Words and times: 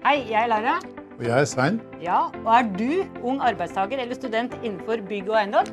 Hei, 0.00 0.22
jeg 0.30 0.38
er 0.40 0.48
Lara. 0.48 0.78
Og 1.18 1.24
jeg 1.26 1.34
er 1.36 1.44
Svein. 1.44 1.74
Ja, 2.00 2.32
og 2.32 2.46
er 2.56 2.62
du 2.72 3.04
ung 3.20 3.42
arbeidstaker 3.44 4.00
eller 4.00 4.16
student 4.16 4.54
innenfor 4.62 4.96
bygg 5.10 5.28
og 5.28 5.36
eiendom? 5.42 5.66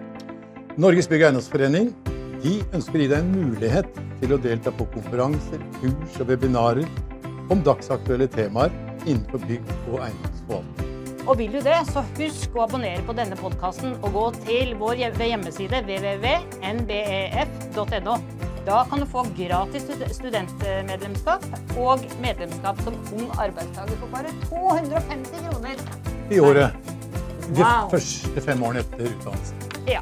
Norges 0.75 1.07
bygg- 1.07 1.23
og 1.23 1.27
eiendomsforening 1.29 1.95
de 2.43 2.59
ønsker 2.75 2.99
å 2.99 3.01
gi 3.05 3.07
deg 3.13 3.19
en 3.21 3.31
mulighet 3.31 3.87
til 4.19 4.29
å 4.35 4.37
delta 4.43 4.69
på 4.75 4.83
konferanser, 4.91 5.63
kurs 5.79 6.19
og 6.19 6.27
webinarer 6.33 6.83
om 7.47 7.63
dagsaktuelle 7.63 8.27
temaer 8.35 8.71
innenfor 9.05 9.39
bygg- 9.47 9.71
og 9.93 10.03
eiendomsforvaltning. 10.09 10.87
Og 11.23 11.33
vil 11.39 11.51
du 11.55 11.61
det, 11.63 11.79
så 11.87 12.03
husk 12.19 12.51
å 12.51 12.67
abonnere 12.67 13.03
på 13.07 13.15
denne 13.15 13.39
podkasten 13.39 13.95
og 14.01 14.11
gå 14.11 14.25
til 14.43 14.75
vår 14.79 14.95
hjemmeside 15.23 15.79
www.nbef.no. 15.87 16.77
Da 18.67 18.85
kan 18.89 18.99
du 18.99 19.05
få 19.07 19.21
gratis 19.37 19.85
studentmedlemskap 20.17 21.45
og 21.79 22.01
medlemskap 22.19 22.81
som 22.83 22.97
ung 23.15 23.29
arbeidstaker 23.39 23.95
for 24.01 24.11
bare 24.11 24.33
250 24.49 25.45
kroner. 25.45 25.83
I 26.27 26.39
året. 26.43 26.75
De 27.55 27.61
Wow. 27.63 27.87
første 27.93 28.41
fem 28.43 28.63
årene 28.67 28.83
etter 28.83 29.07
utdannelsen. 29.07 29.63
Ja. 29.87 30.01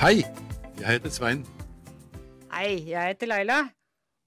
Hei, 0.00 0.24
jeg 0.80 0.86
heter 0.88 1.12
Svein. 1.12 1.44
Hei, 2.54 2.88
jeg 2.88 3.12
heter 3.12 3.28
Laila. 3.34 3.58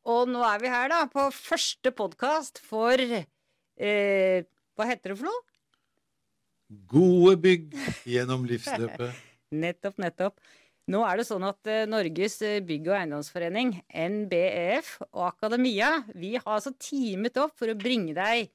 Og 0.05 0.29
nå 0.29 0.43
er 0.45 0.61
vi 0.61 0.69
her 0.69 0.91
da 0.93 1.01
på 1.09 1.31
første 1.33 1.91
podkast 1.91 2.61
for 2.63 2.93
eh, 3.01 4.43
Hva 4.77 4.85
heter 4.85 5.15
det 5.15 5.17
for 5.17 5.25
noe? 5.31 5.41
Gode 6.93 7.39
bygg 7.41 7.73
gjennom 8.05 8.45
livsløpet. 8.45 9.17
Nettopp, 9.55 9.99
nettopp. 10.01 10.39
Nå 10.91 11.01
er 11.03 11.19
det 11.19 11.25
sånn 11.27 11.43
at 11.47 11.67
eh, 11.67 11.85
Norges 11.89 12.37
eh, 12.47 12.59
bygg- 12.63 12.87
og 12.87 12.95
eiendomsforening, 12.95 13.73
NBEF, 13.91 14.93
og 15.09 15.25
Akademia, 15.33 15.97
vi 16.15 16.37
har 16.37 16.53
altså 16.57 16.71
teamet 16.79 17.39
opp 17.41 17.57
for 17.59 17.71
å 17.71 17.75
bringe 17.79 18.15
deg 18.15 18.47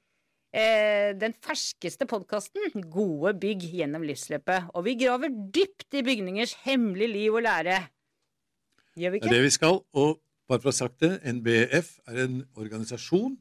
eh, 0.57 1.13
den 1.21 1.37
ferskeste 1.45 2.09
podkasten, 2.09 2.73
Gode 2.93 3.35
bygg 3.41 3.67
gjennom 3.77 4.05
livsløpet. 4.09 4.73
Og 4.73 4.87
vi 4.89 4.97
graver 5.01 5.33
dypt 5.33 5.99
i 6.01 6.05
bygningers 6.07 6.57
hemmelige 6.65 7.13
liv 7.13 7.37
og 7.37 7.45
lære. 7.45 7.83
Gjør 8.97 9.15
vi 9.15 9.21
Det 9.21 9.29
er 9.29 9.37
det 9.37 9.47
vi 9.49 9.57
skal. 9.59 9.81
Og 9.93 10.21
bare 10.49 10.61
for 10.61 10.71
å 10.71 10.73
ha 10.73 10.81
sagt 10.81 11.05
det, 11.05 11.15
NBF 11.37 11.95
er 12.09 12.25
en 12.27 12.43
organisasjon 12.57 13.37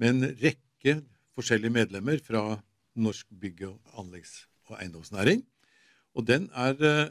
med 0.00 0.08
en 0.14 0.32
rekke 0.40 0.98
forskjellige 1.36 1.74
medlemmer 1.80 2.20
fra 2.24 2.58
norsk 2.98 3.28
bygg- 3.40 3.70
og 3.72 4.00
anleggs- 4.04 4.42
og 4.68 4.76
eiendomsnæring. 4.82 5.46
Og 6.16 6.26
den 6.28 6.48
er 6.56 6.76
eh, 6.84 7.10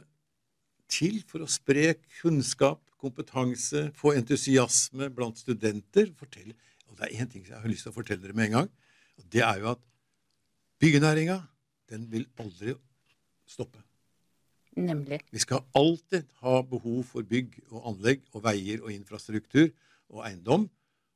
til 0.90 1.20
for 1.28 1.44
å 1.44 1.50
spre 1.50 1.92
kunnskap, 2.20 2.80
kompetanse, 2.98 3.88
få 3.94 4.16
entusiasme 4.18 5.10
blant 5.14 5.38
studenter. 5.38 6.10
Fortelle. 6.18 6.56
Og 6.88 6.98
det 6.98 7.08
er 7.08 7.22
én 7.22 7.30
ting 7.30 7.44
jeg 7.46 7.58
har 7.58 7.70
lyst 7.70 7.86
til 7.86 7.92
å 7.92 7.98
fortelle 7.98 8.24
dere 8.24 8.36
med 8.36 8.50
en 8.50 8.56
gang. 8.60 8.72
og 9.18 9.28
Det 9.30 9.44
er 9.44 9.60
jo 9.62 9.70
at 9.74 9.84
byggenæringa, 10.82 11.42
den 11.90 12.08
vil 12.10 12.26
aldri 12.38 12.74
stoppe. 13.48 13.82
Nemlig. 14.78 15.20
Vi 15.34 15.42
skal 15.42 15.64
alltid 15.74 16.26
ha 16.42 16.60
behov 16.62 17.02
for 17.10 17.26
bygg 17.26 17.56
og 17.70 17.86
anlegg 17.92 18.26
og 18.32 18.44
veier 18.44 18.84
og 18.84 18.92
infrastruktur 18.94 19.70
og 20.12 20.22
eiendom. 20.26 20.68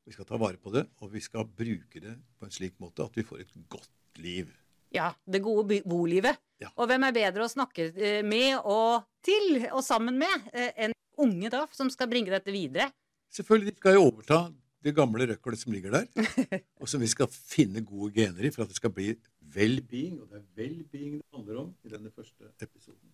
Vi 0.02 0.14
skal 0.16 0.26
ta 0.26 0.38
vare 0.40 0.58
på 0.58 0.72
det, 0.74 0.88
og 0.98 1.12
vi 1.12 1.22
skal 1.22 1.46
bruke 1.46 2.02
det 2.02 2.16
på 2.38 2.48
en 2.48 2.54
slik 2.54 2.74
måte 2.82 3.04
at 3.06 3.14
vi 3.14 3.26
får 3.26 3.44
et 3.44 3.54
godt 3.70 4.18
liv. 4.18 4.50
Ja, 4.92 5.12
det 5.24 5.40
gode 5.42 5.80
bolivet. 5.88 6.40
Ja. 6.60 6.70
Og 6.76 6.88
hvem 6.90 7.06
er 7.06 7.14
bedre 7.16 7.46
å 7.46 7.50
snakke 7.50 7.88
eh, 7.96 8.20
med 8.26 8.60
og 8.60 9.06
til 9.24 9.64
og 9.72 9.80
sammen 9.84 10.18
med 10.20 10.50
eh, 10.52 10.72
enn 10.86 10.96
unge, 11.22 11.48
da, 11.52 11.64
som 11.74 11.90
skal 11.92 12.10
bringe 12.10 12.32
dette 12.32 12.52
videre? 12.52 12.90
Selvfølgelig 13.32 13.78
skal 13.78 13.96
jo 13.96 14.04
overta 14.10 14.42
det 14.82 14.92
gamle 14.96 15.26
røkkelet 15.30 15.62
som 15.62 15.72
ligger 15.72 15.94
der, 15.94 16.28
og 16.80 16.90
som 16.90 17.00
vi 17.02 17.08
skal 17.10 17.30
finne 17.30 17.84
gode 17.86 18.12
gener 18.18 18.44
i 18.44 18.52
for 18.52 18.64
at 18.64 18.72
det 18.72 18.78
skal 18.78 18.92
bli 18.92 19.12
well-being. 19.54 20.20
Og 20.20 20.28
det 20.28 20.42
er 20.42 20.46
well-being 20.58 21.18
det 21.20 21.38
handler 21.38 21.64
om 21.64 21.74
i 21.86 21.92
denne 21.92 22.12
første 22.12 22.52
episoden. 22.60 23.12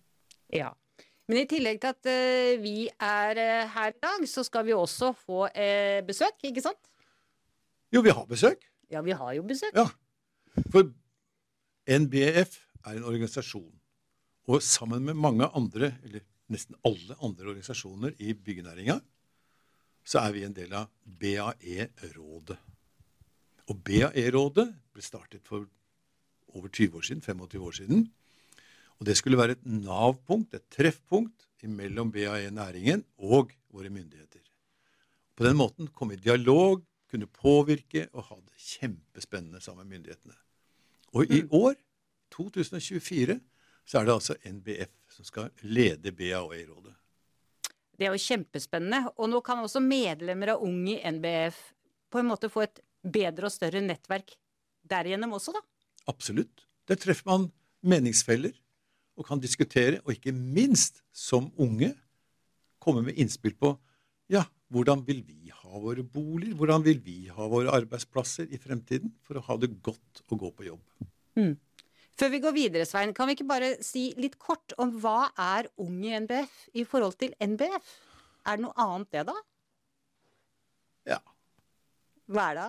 Ja. 0.53 0.73
Men 1.29 1.43
i 1.43 1.47
tillegg 1.49 1.79
til 1.79 1.93
at 1.93 2.09
eh, 2.09 2.55
vi 2.59 2.89
er 2.89 3.43
her 3.71 3.93
i 3.93 4.01
dag, 4.01 4.25
så 4.27 4.43
skal 4.43 4.65
vi 4.67 4.75
også 4.75 5.13
få 5.15 5.45
besøk, 6.07 6.41
ikke 6.49 6.65
sant? 6.65 6.81
Jo, 7.93 8.01
vi 8.05 8.11
har 8.13 8.25
besøk. 8.29 8.65
Ja, 8.89 9.01
vi 9.05 9.13
har 9.15 9.35
jo 9.37 9.45
besøk. 9.45 9.77
Ja. 9.77 9.85
For 10.73 10.89
NBF 11.89 12.57
er 12.85 12.97
en 12.97 13.05
organisasjon, 13.09 13.71
og 14.49 14.61
sammen 14.61 15.07
med 15.07 15.17
mange 15.17 15.47
andre, 15.57 15.95
eller 16.05 16.21
nesten 16.53 16.77
alle 16.85 17.15
andre 17.17 17.49
organisasjoner 17.49 18.13
i 18.21 18.33
byggenæringa, 18.33 18.99
så 20.05 20.21
er 20.21 20.35
vi 20.35 20.43
en 20.45 20.53
del 20.53 20.73
av 20.77 20.89
BAE-rådet. 21.01 22.57
Og 23.69 23.81
BAE-rådet 23.85 24.67
ble 24.93 25.05
startet 25.05 25.45
for 25.49 25.65
over 26.53 26.69
20 26.69 26.97
år 26.97 27.07
siden, 27.09 27.21
25 27.25 27.65
år 27.65 27.77
siden. 27.77 28.05
Og 28.99 29.05
det 29.09 29.15
skulle 29.17 29.37
være 29.37 29.57
et 29.57 29.65
Nav-punkt, 29.65 30.53
et 30.53 30.65
treffpunkt 30.73 31.47
mellom 31.65 32.11
BAE-næringen 32.13 33.03
og 33.17 33.53
våre 33.73 33.89
myndigheter. 33.93 34.45
På 35.37 35.45
den 35.45 35.57
måten 35.57 35.89
komme 35.93 36.17
i 36.17 36.21
dialog, 36.21 36.83
kunne 37.09 37.25
påvirke 37.25 38.05
og 38.13 38.27
ha 38.29 38.37
det 38.37 38.61
kjempespennende 38.61 39.61
sammen 39.61 39.87
med 39.87 39.97
myndighetene. 39.97 40.37
Og 41.13 41.31
i 41.33 41.41
år, 41.49 41.75
2024, 42.33 43.39
så 43.89 43.99
er 43.99 44.05
det 44.05 44.13
altså 44.13 44.35
NBF 44.45 44.91
som 45.15 45.25
skal 45.25 45.49
lede 45.65 46.13
BAOE-rådet. 46.13 46.93
Det 47.99 48.07
er 48.07 48.13
jo 48.13 48.21
kjempespennende. 48.21 49.09
Og 49.17 49.29
nå 49.31 49.41
kan 49.43 49.59
også 49.63 49.81
medlemmer 49.83 50.53
av 50.53 50.63
Ung 50.63 50.85
i 50.87 50.99
NBF 51.03 51.57
på 52.09 52.21
en 52.21 52.29
måte 52.29 52.49
få 52.51 52.63
et 52.67 52.81
bedre 53.03 53.49
og 53.49 53.53
større 53.53 53.81
nettverk 53.83 54.35
derigjennom 54.89 55.35
også, 55.37 55.53
da. 55.57 55.63
Absolutt. 56.09 56.63
Der 56.89 56.97
treffer 56.99 57.27
man 57.27 57.49
meningsfeller 57.85 58.53
og 59.19 59.27
kan 59.27 59.41
diskutere, 59.41 59.99
og 60.05 60.15
ikke 60.15 60.31
minst 60.31 61.01
som 61.11 61.49
unge 61.59 61.91
komme 62.79 63.03
med 63.03 63.19
innspill 63.19 63.57
på 63.59 63.73
ja, 64.31 64.45
hvordan 64.69 65.01
vil 65.07 65.23
vi 65.25 65.49
ha 65.53 65.79
våre 65.81 66.03
boliger, 66.05 66.53
hvordan 66.59 66.83
vil 66.85 66.99
vi 67.05 67.17
ha 67.33 67.47
våre 67.49 67.71
arbeidsplasser 67.73 68.49
i 68.53 68.59
fremtiden 68.61 69.11
for 69.25 69.39
å 69.39 69.43
ha 69.47 69.57
det 69.57 69.71
godt 69.85 70.21
å 70.29 70.37
gå 70.37 70.51
på 70.59 70.67
jobb. 70.67 70.83
Før 72.19 72.29
vi 72.33 72.39
går 72.43 72.53
videre, 72.55 72.85
Svein, 72.85 73.13
kan 73.15 73.29
vi 73.29 73.37
ikke 73.37 73.47
bare 73.47 73.71
si 73.85 74.09
litt 74.19 74.35
kort 74.41 74.73
om 74.77 74.91
hva 74.99 75.29
er 75.39 75.69
Ung 75.79 76.01
i 76.03 76.11
NBF 76.19 76.55
i 76.75 76.83
forhold 76.83 77.15
til 77.21 77.31
NBF? 77.39 77.93
Er 78.45 78.57
det 78.59 78.65
noe 78.65 78.75
annet 78.83 79.09
det, 79.15 79.23
da? 79.29 79.35
Ja. 81.13 81.19
Hva 82.29 82.49
er 82.51 82.59
det? 82.59 82.67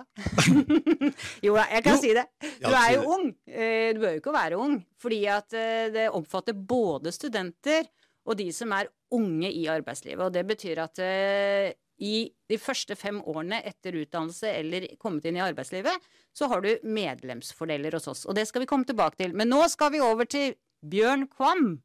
jo 1.45 1.53
da, 1.57 1.65
jeg 1.69 1.83
kan 1.85 1.97
Jo. 1.97 2.01
si 2.01 2.13
det. 2.17 2.23
Du 2.63 2.69
er 2.71 2.93
jo 2.95 3.03
ung. 3.13 3.27
Eh, 3.45 3.91
Du 3.93 3.99
bør 4.01 4.15
jo 4.15 4.21
ikke 4.23 4.33
være 4.33 4.57
ung, 4.57 4.77
fordi 5.03 5.19
at 5.29 5.53
eh, 5.53 5.89
det 5.93 6.07
omfatter 6.17 6.55
både 6.57 7.11
studenter 7.13 7.85
og 8.27 8.37
de 8.39 8.47
som 8.53 8.73
er 8.75 8.89
unge 9.15 9.49
i 9.51 9.65
arbeidslivet. 9.71 10.23
Og 10.25 10.33
det 10.35 10.43
betyr 10.49 10.81
at 10.83 11.01
eh, 11.03 11.71
i 12.01 12.25
de 12.49 12.57
første 12.57 12.95
fem 12.97 13.19
årene 13.29 13.59
etter 13.67 13.97
utdannelse 14.01 14.49
eller 14.57 14.87
kommet 15.01 15.27
inn 15.29 15.37
i 15.37 15.43
arbeidslivet, 15.43 16.09
så 16.33 16.49
har 16.49 16.63
du 16.65 16.71
medlemsfordeler 16.87 17.97
hos 17.97 18.09
oss. 18.09 18.23
Og 18.25 18.37
det 18.37 18.47
skal 18.49 18.63
vi 18.63 18.69
komme 18.69 18.87
tilbake 18.89 19.19
til. 19.21 19.35
Men 19.37 19.51
nå 19.53 19.61
skal 19.69 19.93
vi 19.93 20.01
over 20.03 20.29
til 20.29 20.55
Bjørn 20.81 21.27
Kvam. 21.29 21.75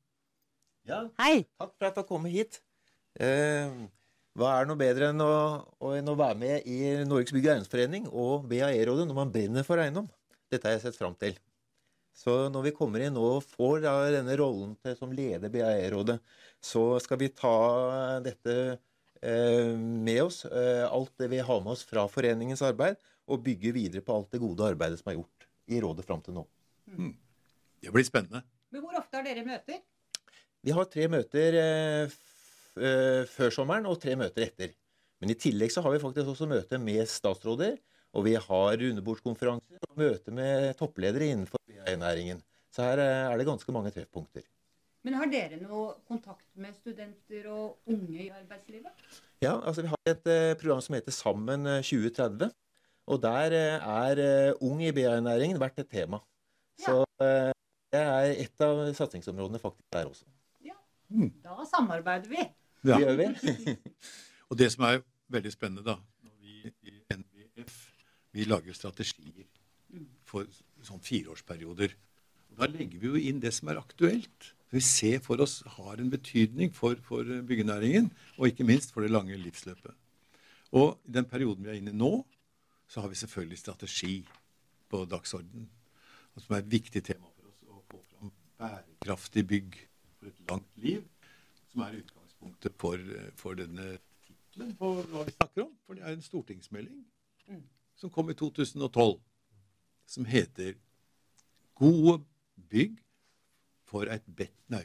Ja, 0.88 1.02
Hei. 1.18 1.42
takk 1.58 1.74
for 1.74 1.88
at 1.90 1.98
du 1.98 2.06
kom 2.08 2.28
hit. 2.30 2.60
Eh, 3.18 3.72
hva 4.36 4.52
er 4.60 4.68
noe 4.68 4.78
bedre 4.80 5.10
enn 5.10 5.20
å, 5.24 5.32
enn 5.96 6.12
å 6.12 6.16
være 6.16 6.38
med 6.40 6.68
i 6.68 6.78
Norges 7.08 7.32
bygg- 7.34 7.48
og 7.48 7.52
eiendomsforening 7.54 8.08
og 8.12 8.46
BAE-rådet 8.50 9.08
når 9.08 9.18
man 9.18 9.32
brenner 9.34 9.66
for 9.66 9.80
eiendom? 9.82 10.08
Dette 10.52 10.68
har 10.68 10.76
jeg 10.76 10.86
sett 10.86 10.98
fram 11.00 11.16
til. 11.18 11.36
Så 12.16 12.34
når 12.52 12.70
vi 12.70 12.74
kommer 12.76 13.02
inn 13.04 13.16
og 13.20 13.44
får 13.44 13.82
da 13.84 13.94
denne 14.14 14.36
rollen 14.40 14.72
til, 14.80 14.96
som 14.96 15.12
leder 15.12 15.52
BAE-rådet, 15.52 16.16
så 16.64 16.84
skal 17.04 17.20
vi 17.20 17.28
ta 17.36 17.56
dette 18.24 18.54
eh, 19.20 19.74
med 19.76 20.22
oss, 20.24 20.44
eh, 20.48 20.86
alt 20.88 21.12
det 21.20 21.28
vi 21.34 21.42
har 21.44 21.60
med 21.60 21.74
oss 21.74 21.84
fra 21.86 22.06
foreningens 22.08 22.64
arbeid, 22.64 22.96
og 23.26 23.42
bygge 23.44 23.74
videre 23.74 24.04
på 24.06 24.16
alt 24.16 24.32
det 24.32 24.40
gode 24.40 24.64
arbeidet 24.64 25.02
som 25.02 25.12
er 25.12 25.18
gjort 25.18 25.48
i 25.68 25.80
rådet 25.82 26.06
fram 26.06 26.22
til 26.24 26.38
nå. 26.38 26.46
Det 27.82 27.92
blir 27.92 28.06
spennende. 28.06 28.42
Men 28.72 28.82
hvor 28.82 28.96
ofte 28.98 29.18
har 29.18 29.26
dere 29.26 29.44
møter? 29.46 29.82
Vi 30.66 30.74
har 30.74 30.88
tre 30.90 31.06
møter 31.12 31.58
eh, 31.60 32.08
f 32.10 32.80
eh, 32.80 33.22
før 33.30 33.52
sommeren 33.54 33.86
og 33.90 34.00
tre 34.02 34.16
møter 34.18 34.46
etter. 34.48 34.72
Men 35.20 35.32
i 35.32 35.38
tillegg 35.38 35.72
så 35.72 35.84
har 35.84 35.94
vi 35.94 36.00
faktisk 36.02 36.32
også 36.32 36.48
møte 36.48 36.80
med 36.80 37.04
statsråder, 37.08 37.76
og 38.16 38.24
vi 38.26 38.34
har 38.40 38.80
rundebordskonferanser 38.80 39.84
og 39.84 40.00
møte 40.00 40.32
med 40.34 40.72
toppledere 40.80 41.28
innenfor 41.32 41.60
næringen. 41.94 42.42
Så 42.74 42.84
her 42.84 43.00
eh, 43.00 43.32
er 43.32 43.38
det 43.38 43.46
ganske 43.46 43.72
mange 43.72 43.92
treffpunkter. 43.94 44.44
Men 45.06 45.14
har 45.20 45.30
dere 45.30 45.58
noe 45.60 45.94
kontakt 46.08 46.46
med 46.58 46.74
studenter 46.74 47.46
og 47.52 47.78
unge 47.86 48.24
i 48.24 48.30
arbeidslivet? 48.34 49.04
Ja, 49.44 49.54
altså 49.60 49.84
Vi 49.84 49.92
har 49.92 50.10
et 50.10 50.26
eh, 50.26 50.56
program 50.58 50.82
som 50.82 50.96
heter 50.98 51.14
Sammen 51.14 51.66
eh, 51.66 51.82
2030. 51.86 52.50
Og 53.06 53.22
der 53.22 53.54
eh, 53.54 53.86
er 53.86 54.22
eh, 54.24 54.64
ung 54.66 54.82
i 54.82 54.90
BI-næringen 54.90 55.60
vært 55.62 55.78
et 55.78 55.90
tema. 55.92 56.18
Så 56.82 57.04
ja. 57.20 57.52
det 57.94 58.00
er 58.02 58.32
et 58.34 58.64
av 58.66 58.82
satsingsområdene 58.98 59.62
faktisk 59.62 59.86
der 59.94 60.10
også. 60.10 60.26
Ja, 60.66 60.74
Da 61.44 61.64
samarbeider 61.70 62.28
vi. 62.28 62.42
Ja. 62.82 62.98
Det 62.98 63.04
gjør 63.06 63.16
vi. 63.22 63.76
Og 64.50 64.58
det 64.58 64.72
som 64.74 64.84
er 64.90 65.04
veldig 65.32 65.52
spennende, 65.54 65.86
da, 65.86 65.96
når 66.26 66.34
vi 66.42 66.72
i 66.82 66.98
NBF 67.14 67.78
vi 68.36 68.44
lager 68.44 68.74
strategier 68.76 69.46
for 70.28 70.44
sånn 70.86 71.02
fireårsperioder. 71.04 71.94
Da 72.56 72.68
legger 72.70 73.02
vi 73.02 73.10
jo 73.10 73.20
inn 73.30 73.42
det 73.42 73.52
som 73.54 73.68
er 73.70 73.80
aktuelt. 73.80 74.52
Vi 74.72 74.82
ser 74.82 75.20
for 75.22 75.40
oss 75.44 75.60
har 75.76 76.00
en 76.02 76.10
betydning 76.10 76.72
for, 76.74 76.98
for 77.06 77.26
byggenæringen, 77.48 78.08
og 78.36 78.48
ikke 78.50 78.66
minst 78.66 78.94
for 78.94 79.04
det 79.04 79.12
lange 79.12 79.36
livsløpet. 79.38 79.94
Og 80.76 80.96
i 81.06 81.14
den 81.18 81.28
perioden 81.28 81.64
vi 81.64 81.72
er 81.72 81.80
inne 81.80 81.94
i 81.94 81.98
nå, 81.98 82.12
så 82.90 83.02
har 83.02 83.10
vi 83.10 83.18
selvfølgelig 83.18 83.58
strategi 83.58 84.16
på 84.90 85.04
dagsordenen. 85.10 85.68
Som 86.36 86.54
er 86.54 86.64
et 86.64 86.72
viktig 86.72 87.02
tema 87.04 87.28
for 87.32 87.48
oss 87.48 87.60
å 87.70 87.82
få 87.90 88.00
fram 88.10 88.32
bærekraftig 88.60 89.46
bygg 89.48 89.78
for 90.18 90.30
et 90.30 90.50
langt 90.50 90.82
liv. 90.82 91.06
Som 91.70 91.86
er 91.86 92.00
utgangspunktet 92.00 92.76
for, 92.80 93.06
for 93.40 93.58
denne 93.58 93.94
tittelen 94.26 94.74
på 94.80 94.92
hva 95.12 95.24
vi 95.26 95.36
snakker 95.38 95.64
om. 95.64 95.72
For 95.86 95.96
det 95.96 96.04
er 96.04 96.16
en 96.16 96.26
stortingsmelding 96.26 97.04
som 97.96 98.12
kom 98.12 98.30
i 98.30 98.36
2012, 98.36 99.16
som 100.06 100.24
heter 100.24 100.76
'Gode 101.76 102.22
bygg 102.70 102.96
for 103.84 104.08
et 104.10 104.24
bet 104.26 104.54
nei, 104.72 104.84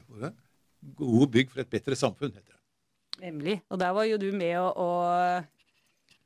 Gode 0.97 1.29
bygg 1.31 1.51
for 1.51 1.61
et 1.61 1.69
bedre 1.69 1.95
samfunn', 1.95 2.33
heter 2.33 2.53
det. 2.53 2.59
Nemlig. 3.21 3.61
Og 3.69 3.79
der 3.79 3.93
var 3.93 4.03
jo 4.09 4.17
du 4.17 4.31
med 4.33 4.57
å, 4.57 4.67
å 4.75 4.89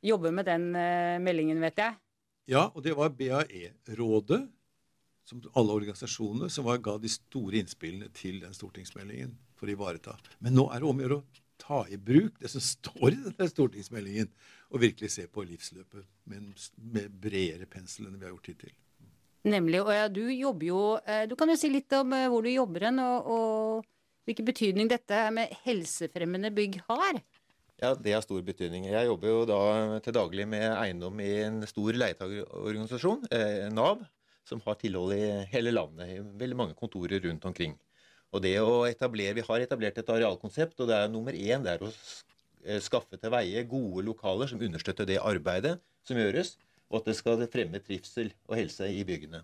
jobbe 0.02 0.32
med 0.32 0.48
den 0.48 0.70
uh, 0.72 1.20
meldingen, 1.22 1.60
vet 1.60 1.80
jeg. 1.82 1.96
Ja, 2.46 2.68
og 2.72 2.84
det 2.86 2.94
var 2.96 3.10
BAE-rådet, 3.10 4.46
som 5.26 5.42
alle 5.58 5.74
organisasjonene, 5.74 6.48
som 6.52 6.64
var, 6.68 6.78
ga 6.78 6.94
de 7.02 7.10
store 7.10 7.58
innspillene 7.58 8.08
til 8.14 8.38
den 8.44 8.54
stortingsmeldingen 8.54 9.34
for 9.58 9.66
å 9.66 9.74
ivareta. 9.74 10.14
Men 10.38 10.54
nå 10.54 10.68
er 10.70 10.80
det 10.80 10.88
om 10.88 11.02
å 11.02 11.04
gjøre 11.04 11.18
å 11.18 11.42
ta 11.58 11.82
i 11.90 11.98
bruk 11.98 12.38
det 12.38 12.52
som 12.52 12.62
står 12.62 13.08
i 13.10 13.18
denne 13.24 13.48
stortingsmeldingen, 13.50 14.30
og 14.70 14.82
virkelig 14.82 15.10
se 15.16 15.26
på 15.30 15.44
livsløpet 15.46 16.06
med, 16.30 16.52
med 16.94 17.10
bredere 17.22 17.66
pensel 17.70 18.06
enn 18.06 18.18
vi 18.20 18.28
har 18.28 18.34
gjort 18.34 18.52
hittil. 18.52 18.74
Nemlig. 19.46 19.80
Og 19.84 19.92
ja, 19.94 20.06
du 20.10 20.24
jobber 20.32 20.66
jo 20.66 20.82
eh, 21.06 21.24
Du 21.30 21.36
kan 21.38 21.50
jo 21.50 21.58
si 21.58 21.70
litt 21.70 21.92
om 21.96 22.14
eh, 22.16 22.26
hvor 22.32 22.42
du 22.42 22.50
jobber 22.50 22.88
hen, 22.88 23.00
og, 23.02 23.30
og, 23.30 23.88
hvilken 24.26 24.46
betydning 24.48 24.90
dette 24.90 25.20
med 25.30 25.52
helsefremmende 25.62 26.50
bygg 26.54 26.80
har. 26.88 27.20
Ja, 27.78 27.92
det 27.94 28.16
har 28.16 28.24
stor 28.24 28.40
betydning. 28.42 28.88
Jeg 28.90 29.06
jobber 29.06 29.30
jo 29.30 29.42
da 29.46 29.58
til 30.02 30.16
daglig 30.16 30.48
med 30.50 30.64
eiendom 30.72 31.20
i 31.22 31.30
en 31.44 31.60
stor 31.68 31.94
leietagerorganisasjon, 31.94 33.28
eh, 33.36 33.68
Nav, 33.70 34.02
som 34.48 34.62
har 34.64 34.80
tilhold 34.80 35.14
i 35.14 35.28
hele 35.52 35.74
landet, 35.76 36.10
i 36.10 36.24
veldig 36.42 36.58
mange 36.58 36.78
kontorer 36.78 37.22
rundt 37.22 37.46
omkring. 37.46 37.76
Og 38.34 38.42
det 38.42 38.56
å 38.58 38.82
etablere, 38.88 39.36
Vi 39.38 39.46
har 39.46 39.62
etablert 39.62 39.98
et 40.02 40.10
arealkonsept, 40.10 40.80
og 40.80 40.90
det 40.90 40.96
er 40.98 41.12
nummer 41.12 41.32
én 41.32 41.62
det 41.62 41.76
er 41.76 41.86
å 41.86 41.92
skaffe 42.82 43.14
til 43.14 43.30
veie 43.30 43.62
gode 43.62 44.02
lokaler 44.02 44.50
som 44.50 44.58
understøtter 44.58 45.06
det 45.06 45.22
arbeidet 45.22 45.76
som 46.02 46.18
gjøres 46.18 46.56
og 46.90 47.00
at 47.00 47.10
det 47.10 47.16
skal 47.18 47.42
fremme 47.52 47.80
trivsel 47.82 48.30
og 48.46 48.58
helse 48.58 48.88
i 48.92 49.02
byggene. 49.06 49.42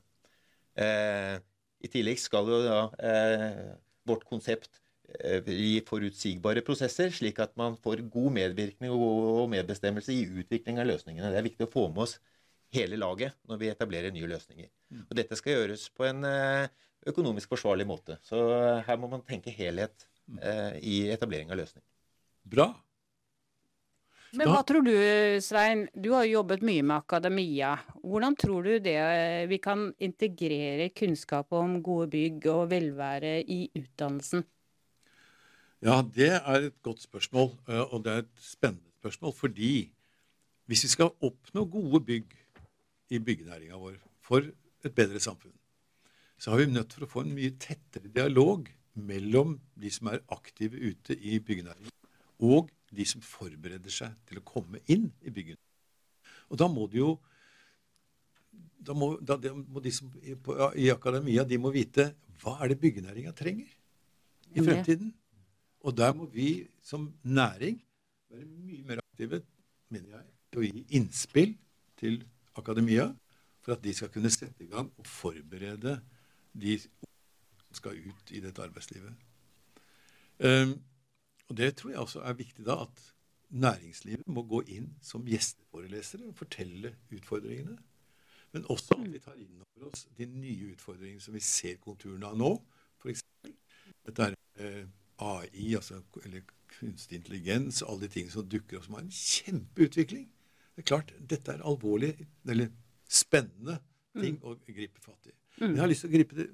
Eh, 0.78 1.36
I 1.82 1.90
tillegg 1.90 2.20
skal 2.22 2.48
jo 2.48 2.60
da 2.64 2.78
eh, 3.02 3.72
vårt 4.08 4.24
konsept 4.28 4.80
eh, 5.18 5.42
gi 5.44 5.80
forutsigbare 5.86 6.62
prosesser, 6.66 7.10
slik 7.14 7.40
at 7.42 7.56
man 7.60 7.76
får 7.82 8.04
god 8.12 8.30
medvirkning 8.38 8.94
og 8.94 9.50
medbestemmelse 9.52 10.14
i 10.14 10.28
utvikling 10.42 10.80
av 10.80 10.88
løsningene. 10.90 11.32
Det 11.32 11.42
er 11.42 11.50
viktig 11.50 11.68
å 11.68 11.74
få 11.74 11.88
med 11.90 12.06
oss 12.06 12.18
hele 12.72 12.96
laget 12.96 13.36
når 13.48 13.60
vi 13.60 13.70
etablerer 13.72 14.14
nye 14.14 14.30
løsninger. 14.30 14.70
Mm. 14.92 15.04
Og 15.08 15.18
dette 15.18 15.36
skal 15.38 15.58
gjøres 15.58 15.88
på 15.96 16.06
en 16.08 16.24
eh, 16.28 16.70
økonomisk 17.10 17.52
forsvarlig 17.52 17.86
måte. 17.88 18.18
Så 18.26 18.38
eh, 18.54 18.80
her 18.86 19.00
må 19.00 19.10
man 19.12 19.24
tenke 19.26 19.52
helhet 19.54 20.06
mm. 20.26 20.38
eh, 20.38 20.78
i 20.80 20.96
etablering 21.12 21.52
av 21.52 21.60
løsning. 21.60 21.84
Bra. 22.42 22.70
Men 24.32 24.48
hva 24.48 24.62
tror 24.64 24.80
du, 24.86 24.94
Svein, 25.44 25.82
du 25.92 26.08
har 26.14 26.24
jobbet 26.24 26.62
mye 26.64 26.80
med 26.88 27.02
akademia. 27.02 27.74
Hvordan 28.00 28.36
tror 28.40 28.64
du 28.64 28.78
det 28.80 28.96
vi 29.50 29.58
kan 29.60 29.90
integrere 30.00 30.88
kunnskap 30.96 31.52
om 31.52 31.74
gode 31.84 32.08
bygg 32.14 32.48
og 32.48 32.70
velvære 32.70 33.34
i 33.44 33.66
utdannelsen? 33.76 34.46
Ja, 35.84 35.98
det 36.00 36.30
er 36.38 36.68
et 36.70 36.78
godt 36.80 37.04
spørsmål, 37.04 37.52
eh, 37.68 37.84
og 37.92 38.04
det 38.06 38.12
er 38.12 38.24
et 38.24 38.32
spennende 38.40 38.94
spørsmål. 39.02 39.34
Fordi 39.36 39.72
hvis 40.70 40.84
vi 40.86 40.92
skal 40.94 41.12
oppnå 41.20 41.66
gode 41.68 42.00
bygg 42.06 42.36
i 43.10 43.18
byggenæringa 43.18 43.76
vår 43.76 43.98
for 44.24 44.46
et 44.48 44.94
bedre 44.94 45.20
samfunn, 45.20 45.52
så 46.38 46.50
har 46.50 46.62
vi 46.62 46.72
nødt 46.72 46.94
for 46.94 47.04
å 47.04 47.10
få 47.10 47.26
en 47.26 47.34
mye 47.36 47.52
tettere 47.60 48.08
dialog 48.08 48.70
mellom 48.94 49.58
de 49.76 49.90
som 49.92 50.08
er 50.08 50.24
aktive 50.32 50.78
ute 50.80 51.18
i 51.18 51.36
byggenæringen, 51.38 51.92
og 52.40 52.70
de 52.92 53.06
som 53.08 53.24
forbereder 53.24 53.92
seg 53.92 54.14
til 54.28 54.40
å 54.40 54.46
komme 54.46 54.82
inn 54.92 55.08
i 55.24 55.32
byggen. 55.34 55.58
Og 56.52 56.60
da 56.60 56.68
må 56.68 56.86
de 56.90 57.00
jo 57.00 57.12
da 58.82 58.94
må, 58.98 59.14
da, 59.22 59.38
må 59.54 59.80
de 59.80 59.92
som 59.94 60.10
på, 60.42 60.56
i 60.76 60.90
akademia 60.92 61.44
de 61.48 61.58
må 61.60 61.70
vite 61.72 62.10
hva 62.42 62.56
er 62.60 62.72
det 62.72 62.80
byggenæringa 62.82 63.32
trenger 63.38 63.70
i 64.52 64.64
fremtiden. 64.64 65.12
Og 65.86 65.94
der 65.96 66.12
må 66.14 66.26
vi 66.30 66.66
som 66.84 67.08
næring 67.22 67.78
være 68.32 68.46
mye 68.46 68.84
mer 68.88 69.02
aktive, 69.02 69.42
mener 69.92 70.16
jeg, 70.16 70.26
til 70.50 70.60
å 70.60 70.66
gi 70.66 70.84
innspill 70.98 71.54
til 72.00 72.20
akademia 72.58 73.08
for 73.62 73.76
at 73.76 73.82
de 73.84 73.94
skal 73.94 74.10
kunne 74.12 74.30
sette 74.34 74.64
i 74.64 74.70
gang 74.70 74.90
og 74.98 75.06
forberede 75.06 76.00
de 76.52 76.78
som 76.82 77.78
skal 77.78 77.98
ut 78.02 78.32
i 78.34 78.42
dette 78.42 78.62
arbeidslivet. 78.62 79.14
Um, 80.42 80.74
og 81.52 81.58
det 81.58 81.74
tror 81.76 81.92
jeg 81.92 82.00
også 82.00 82.22
er 82.24 82.38
viktig 82.38 82.64
da, 82.64 82.78
at 82.86 83.00
næringslivet 83.52 84.28
må 84.32 84.42
gå 84.48 84.62
inn 84.72 84.86
som 85.04 85.26
gjesteforelesere 85.28 86.30
og 86.30 86.38
fortelle 86.38 86.94
utfordringene. 87.12 87.76
Men 88.52 88.64
også 88.72 88.96
at 88.96 89.12
vi 89.12 89.20
tar 89.20 89.36
inn 89.36 89.60
over 89.60 89.90
oss 89.90 90.06
de 90.16 90.28
nye 90.32 90.70
utfordringene 90.72 91.20
som 91.20 91.36
vi 91.36 91.44
ser 91.44 91.76
konturene 91.84 92.30
av 92.30 92.40
nå. 92.40 92.50
F.eks. 93.02 93.20
dette 94.08 94.30
er 94.30 94.38
eh, 94.64 94.88
AI, 95.20 95.74
altså, 95.76 96.00
eller 96.24 96.48
kunstig 96.72 97.20
intelligens, 97.20 97.82
alle 97.84 98.06
de 98.06 98.14
tingene 98.16 98.32
som 98.32 98.48
dukker 98.48 98.80
opp, 98.80 98.88
som 98.88 98.96
har 98.96 99.04
en 99.04 99.16
kjempeutvikling. 99.20 100.28
Det 100.72 100.86
er 100.86 100.88
klart, 100.88 101.12
Dette 101.20 101.52
er 101.52 101.64
alvorlig, 101.68 102.14
eller 102.48 102.72
spennende 103.04 103.76
ting 104.16 104.38
mm. 104.40 104.46
å 104.48 104.56
gripe 104.64 105.04
fatt 105.04 105.28
i. 105.28 105.36
Men 105.60 105.76
jeg 105.76 105.84
har 105.84 105.92
lyst 105.92 106.06
til 106.06 106.12
å 106.12 106.16
gripe 106.16 106.38
det, 106.40 106.48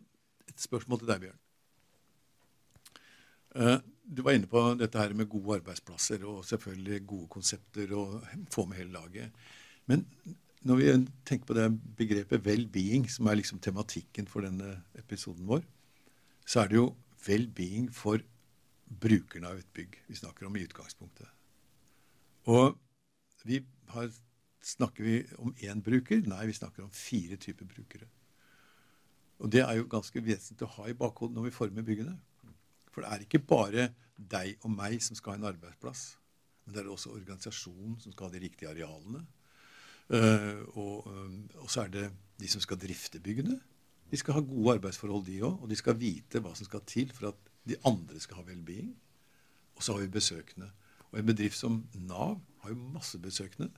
et 0.50 0.66
spørsmål 0.66 1.04
til 1.04 1.12
deg, 1.12 1.28
Bjørn. 1.28 1.44
Uh, 3.56 3.78
du 4.08 4.22
var 4.24 4.36
inne 4.36 4.48
på 4.48 4.60
dette 4.80 5.00
her 5.00 5.12
med 5.16 5.28
gode 5.28 5.58
arbeidsplasser 5.60 6.22
og 6.24 6.44
selvfølgelig 6.48 7.02
gode 7.06 7.28
konsepter 7.32 7.92
og 7.96 8.22
få 8.52 8.64
med 8.66 8.80
hele 8.80 8.94
laget. 8.96 9.34
Men 9.88 10.06
når 10.64 10.80
vi 10.80 10.86
tenker 11.28 11.46
på 11.46 11.56
det 11.56 11.66
begrepet 11.96 12.46
well-being, 12.46 13.08
som 13.10 13.26
er 13.26 13.38
liksom 13.38 13.60
tematikken 13.60 14.26
for 14.26 14.44
denne 14.44 14.78
episoden 14.98 15.46
vår, 15.48 15.62
så 16.48 16.62
er 16.62 16.72
det 16.72 16.80
jo 16.80 16.88
well-being 17.28 17.90
for 17.94 18.24
brukerne 18.88 19.50
av 19.50 19.60
et 19.60 19.72
bygg 19.76 19.98
vi 20.08 20.16
snakker 20.16 20.48
om 20.48 20.56
i 20.56 20.64
utgangspunktet. 20.64 21.28
Og 22.48 22.78
vi 23.44 23.60
har, 23.92 24.08
snakker 24.64 25.04
vi 25.04 25.18
om 25.38 25.52
én 25.60 25.82
bruker? 25.84 26.24
Nei, 26.26 26.46
vi 26.48 26.56
snakker 26.56 26.84
om 26.84 26.90
fire 26.90 27.36
typer 27.36 27.68
brukere. 27.68 28.08
Og 29.38 29.52
det 29.52 29.60
er 29.62 29.76
jo 29.78 29.86
ganske 29.90 30.22
vesentlig 30.24 30.66
å 30.66 30.74
ha 30.80 30.88
i 30.88 30.96
bakhodet 30.98 31.36
når 31.36 31.48
vi 31.48 31.54
former 31.54 31.84
byggene. 31.86 32.16
For 32.98 33.06
det 33.06 33.14
er 33.14 33.22
ikke 33.22 33.46
bare 33.46 33.82
deg 34.18 34.64
og 34.66 34.72
meg 34.74 34.98
som 35.04 35.14
skal 35.14 35.36
ha 35.36 35.38
en 35.38 35.50
arbeidsplass. 35.52 36.16
Men 36.66 36.74
det 36.74 36.80
er 36.80 36.88
også 36.90 37.12
organisasjonen 37.14 37.92
som 38.02 38.10
skal 38.10 38.26
ha 38.26 38.32
de 38.32 38.40
riktige 38.42 38.72
arealene. 38.72 39.20
Uh, 40.08 40.64
og, 40.72 41.06
um, 41.06 41.36
og, 41.60 41.68
så 41.70 41.84
er 41.84 41.92
det 41.94 42.08
de 42.40 42.50
som 42.50 42.64
skal 42.64 42.80
drifte 42.82 43.20
byggene. 43.22 43.54
De 44.10 44.18
skal 44.18 44.34
ha 44.34 44.42
gode 44.42 44.74
arbeidsforhold, 44.80 45.22
de 45.28 45.36
òg. 45.46 45.60
Og 45.62 45.70
de 45.70 45.78
skal 45.78 45.94
vite 46.00 46.42
hva 46.42 46.56
som 46.58 46.66
skal 46.66 46.82
til 46.90 47.14
for 47.14 47.30
at 47.30 47.46
de 47.70 47.78
andre 47.86 48.18
skal 48.18 48.40
ha 48.40 48.48
well-being. 48.48 48.90
Og 49.78 49.86
så 49.86 49.94
har 49.94 50.02
vi 50.02 50.10
besøkende. 50.18 50.72
Og 51.12 51.20
en 51.20 51.30
bedrift 51.30 51.60
som 51.60 51.84
Nav 51.94 52.34
har 52.64 52.74
jo 52.74 52.90
masse 52.96 53.22
besøkende. 53.22 53.70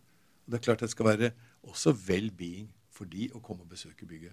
Og 0.46 0.54
det 0.54 0.62
er 0.62 0.64
klart 0.70 0.80
at 0.80 0.88
det 0.88 0.94
skal 0.96 1.10
være 1.10 1.32
også 1.68 1.92
well-being 2.08 2.72
for 2.88 3.04
de 3.04 3.28
å 3.36 3.44
komme 3.44 3.68
og 3.68 3.74
besøke 3.76 4.08
bygget. 4.08 4.32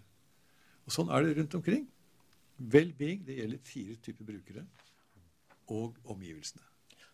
Og 0.88 0.96
sånn 0.96 1.12
er 1.12 1.28
det 1.28 1.36
rundt 1.42 1.60
omkring. 1.60 1.90
Well-being 2.58 3.26
det 3.28 3.38
gjelder 3.38 3.62
fire 3.66 3.98
typer 4.04 4.32
brukere 4.32 4.66
og 5.74 5.98
omgivelsene. 6.08 6.64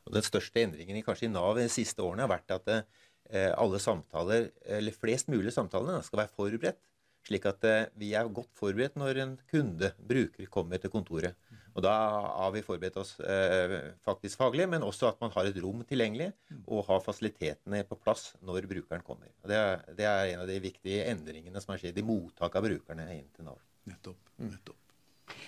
Og 0.04 0.16
Den 0.18 0.26
største 0.26 0.64
endringen 0.64 1.00
i 1.00 1.04
kanskje 1.06 1.30
i 1.30 1.32
Nav 1.32 1.58
de 1.58 1.70
siste 1.72 2.04
årene 2.04 2.26
har 2.26 2.32
vært 2.34 2.54
at 2.56 2.72
eh, 2.74 3.52
alle 3.56 3.80
samtaler, 3.80 4.50
eller 4.66 4.96
flest 4.96 5.32
mulig 5.32 5.54
samtalene 5.56 6.04
skal 6.06 6.24
være 6.24 6.36
forberedt. 6.36 6.82
Slik 7.24 7.46
at 7.48 7.64
eh, 7.68 7.86
vi 8.00 8.12
er 8.20 8.28
godt 8.28 8.52
forberedt 8.60 8.98
når 9.00 9.22
en 9.24 9.36
kunde, 9.52 9.94
bruker, 10.12 10.48
kommer 10.52 10.82
til 10.82 10.92
kontoret. 10.92 11.40
Og 11.74 11.82
Da 11.82 11.94
har 12.36 12.52
vi 12.54 12.62
forberedt 12.66 13.00
oss 13.02 13.16
eh, 13.24 13.96
faktisk 14.06 14.44
faglig, 14.44 14.68
men 14.70 14.84
også 14.86 15.08
at 15.10 15.24
man 15.24 15.32
har 15.34 15.48
et 15.50 15.58
rom 15.64 15.82
tilgjengelig 15.88 16.30
og 16.68 16.84
har 16.92 17.02
fasilitetene 17.02 17.82
på 17.88 17.98
plass 18.04 18.34
når 18.44 18.68
brukeren 18.70 19.08
kommer. 19.08 19.32
Og 19.42 19.50
det 19.50 19.58
er, 19.58 19.88
det 19.98 20.10
er 20.10 20.34
en 20.34 20.44
av 20.44 20.52
de 20.52 20.60
viktige 20.68 21.08
endringene 21.10 21.64
som 21.64 21.74
har 21.74 21.82
skjedd 21.82 21.98
i 21.98 22.06
mottak 22.06 22.60
av 22.60 22.68
brukerne 22.68 23.08
inn 23.16 23.30
til 23.34 23.48
Nav. 23.48 23.62
Nettopp. 23.90 24.36
nettopp. 24.44 24.83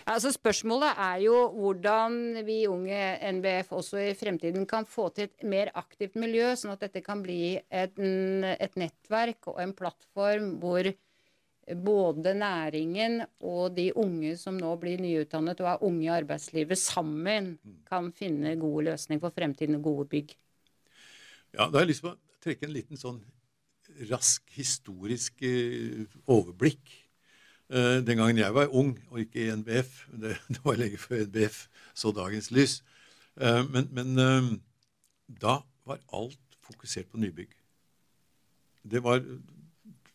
Altså 0.05 0.29
Spørsmålet 0.29 0.99
er 1.01 1.21
jo 1.23 1.37
hvordan 1.49 2.43
vi 2.45 2.59
unge 2.69 2.97
NBF 3.39 3.71
også 3.73 4.03
i 4.03 4.13
fremtiden 4.17 4.67
kan 4.69 4.85
få 4.85 5.07
til 5.09 5.25
et 5.25 5.45
mer 5.49 5.71
aktivt 5.73 6.13
miljø, 6.21 6.51
sånn 6.53 6.75
at 6.75 6.83
dette 6.85 7.01
kan 7.01 7.23
bli 7.25 7.55
et, 7.57 7.97
et 7.97 8.77
nettverk 8.77 9.49
og 9.49 9.57
en 9.63 9.73
plattform 9.73 10.51
hvor 10.61 10.91
både 11.81 12.35
næringen 12.37 13.23
og 13.41 13.73
de 13.73 13.87
unge 13.97 14.35
som 14.37 14.59
nå 14.61 14.75
blir 14.77 15.01
nyutdannet 15.01 15.63
og 15.63 15.71
er 15.71 15.85
unge 15.87 16.05
i 16.05 16.11
arbeidslivet, 16.13 16.77
sammen 16.77 17.55
kan 17.89 18.11
finne 18.13 18.53
gode 18.61 18.91
løsninger 18.91 19.23
for 19.23 19.33
fremtiden 19.33 19.79
og 19.79 19.87
gode 19.89 20.05
bygg. 20.11 20.35
Ja, 21.57 21.65
Da 21.65 21.79
har 21.79 21.87
jeg 21.87 21.95
lyst 21.95 22.05
til 22.05 22.13
å 22.13 22.45
trekke 22.45 22.69
en 22.69 22.77
liten 22.77 23.01
sånn 23.01 23.23
rask 24.11 24.45
historisk 24.53 25.41
uh, 25.41 26.05
overblikk 26.29 26.93
Eh, 26.93 27.04
den 27.69 28.19
gangen 28.19 28.37
jeg 28.37 28.53
var 28.53 28.69
ung, 28.77 28.91
og 29.09 29.19
ikke 29.23 29.41
i 29.41 29.55
NBF 29.55 30.03
Det, 30.13 30.35
det 30.53 30.59
var 30.63 30.77
lenge 30.77 30.99
før 31.01 31.23
NBF 31.25 31.63
så 31.95 32.11
dagens 32.11 32.51
lys. 32.51 32.83
Eh, 33.41 33.71
men, 33.71 33.89
men 33.91 34.19
eh, 34.19 34.51
da 35.41 35.59
var 35.85 35.99
alt 36.13 36.59
fokusert 36.61 37.09
på 37.11 37.17
nybygg. 37.17 37.51
Det 38.83 39.03
var, 39.03 39.19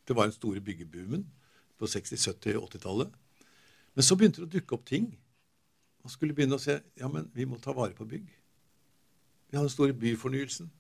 det 0.09 0.17
var 0.17 0.23
den 0.23 0.33
store 0.33 0.61
byggeboomen 0.61 1.27
på 1.79 1.85
60-, 1.85 2.17
70-, 2.17 2.59
80-tallet. 2.59 3.13
Men 3.95 4.07
så 4.07 4.17
begynte 4.17 4.41
det 4.41 4.49
å 4.49 4.55
dukke 4.57 4.77
opp 4.77 4.87
ting. 4.87 5.11
Man 6.03 6.13
skulle 6.13 6.35
begynne 6.35 6.57
å 6.57 6.63
se 6.63 6.79
ja, 6.97 7.09
men 7.09 7.29
vi 7.35 7.45
må 7.45 7.59
ta 7.59 7.75
vare 7.77 7.97
på 7.97 8.07
bygg. 8.09 8.29
Vi 9.51 9.57
hadde 9.57 9.67
den 9.67 9.75
store 9.75 9.97
byfornyelsen. 9.97 10.71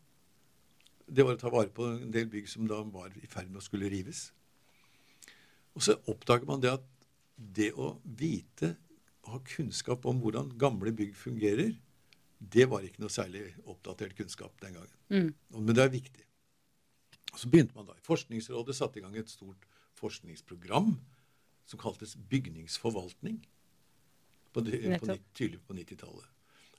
Det 1.10 1.26
var 1.26 1.34
å 1.34 1.40
ta 1.40 1.50
vare 1.50 1.72
på 1.74 1.88
en 1.90 2.12
del 2.14 2.28
bygg 2.30 2.48
som 2.48 2.68
da 2.70 2.78
var 2.86 3.10
i 3.18 3.26
ferd 3.26 3.50
med 3.50 3.58
å 3.60 3.64
skulle 3.64 3.90
rives. 3.90 4.28
Og 5.76 5.84
så 5.86 5.96
oppdager 6.10 6.48
man 6.48 6.62
det 6.62 6.72
at 6.74 6.86
det 7.36 7.70
å 7.72 7.94
vite 8.04 8.74
og 9.24 9.34
ha 9.34 9.40
kunnskap 9.46 10.06
om 10.08 10.20
hvordan 10.22 10.50
gamle 10.60 10.92
bygg 10.96 11.14
fungerer, 11.16 11.74
det 12.40 12.66
var 12.70 12.84
ikke 12.84 13.02
noe 13.02 13.12
særlig 13.12 13.50
oppdatert 13.68 14.16
kunnskap 14.16 14.54
den 14.62 14.78
gangen. 14.78 14.96
Mm. 15.12 15.30
Men 15.60 15.76
det 15.76 15.84
er 15.84 15.92
viktig. 15.92 16.24
Så 17.36 17.50
begynte 17.52 17.76
man 17.76 17.86
da. 17.86 17.94
Forskningsrådet 18.02 18.76
satte 18.76 18.98
i 18.98 19.04
gang 19.04 19.16
et 19.20 19.30
stort 19.30 19.66
forskningsprogram 20.00 20.94
som 21.68 21.80
kaltes 21.80 22.16
bygningsforvaltning. 22.30 23.38
På, 24.50 24.64
på, 24.64 25.16
tydelig 25.36 25.60
på 25.62 25.76
90-tallet. 25.76 26.26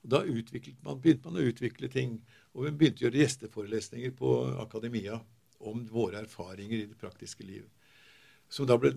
Da 0.01 0.24
man, 0.25 0.98
begynte 1.00 1.29
man 1.29 1.38
å 1.39 1.45
utvikle 1.45 1.88
ting. 1.93 2.17
Og 2.51 2.65
vi 2.65 2.74
begynte 2.75 3.03
å 3.03 3.07
gjøre 3.07 3.21
gjesteforelesninger 3.21 4.15
på 4.17 4.33
akademia 4.63 5.21
om 5.69 5.86
våre 5.88 6.24
erfaringer 6.25 6.81
i 6.81 6.89
det 6.89 6.98
praktiske 7.00 7.45
liv. 7.45 7.69
Som 8.51 8.67
da 8.67 8.77
ble 8.79 8.96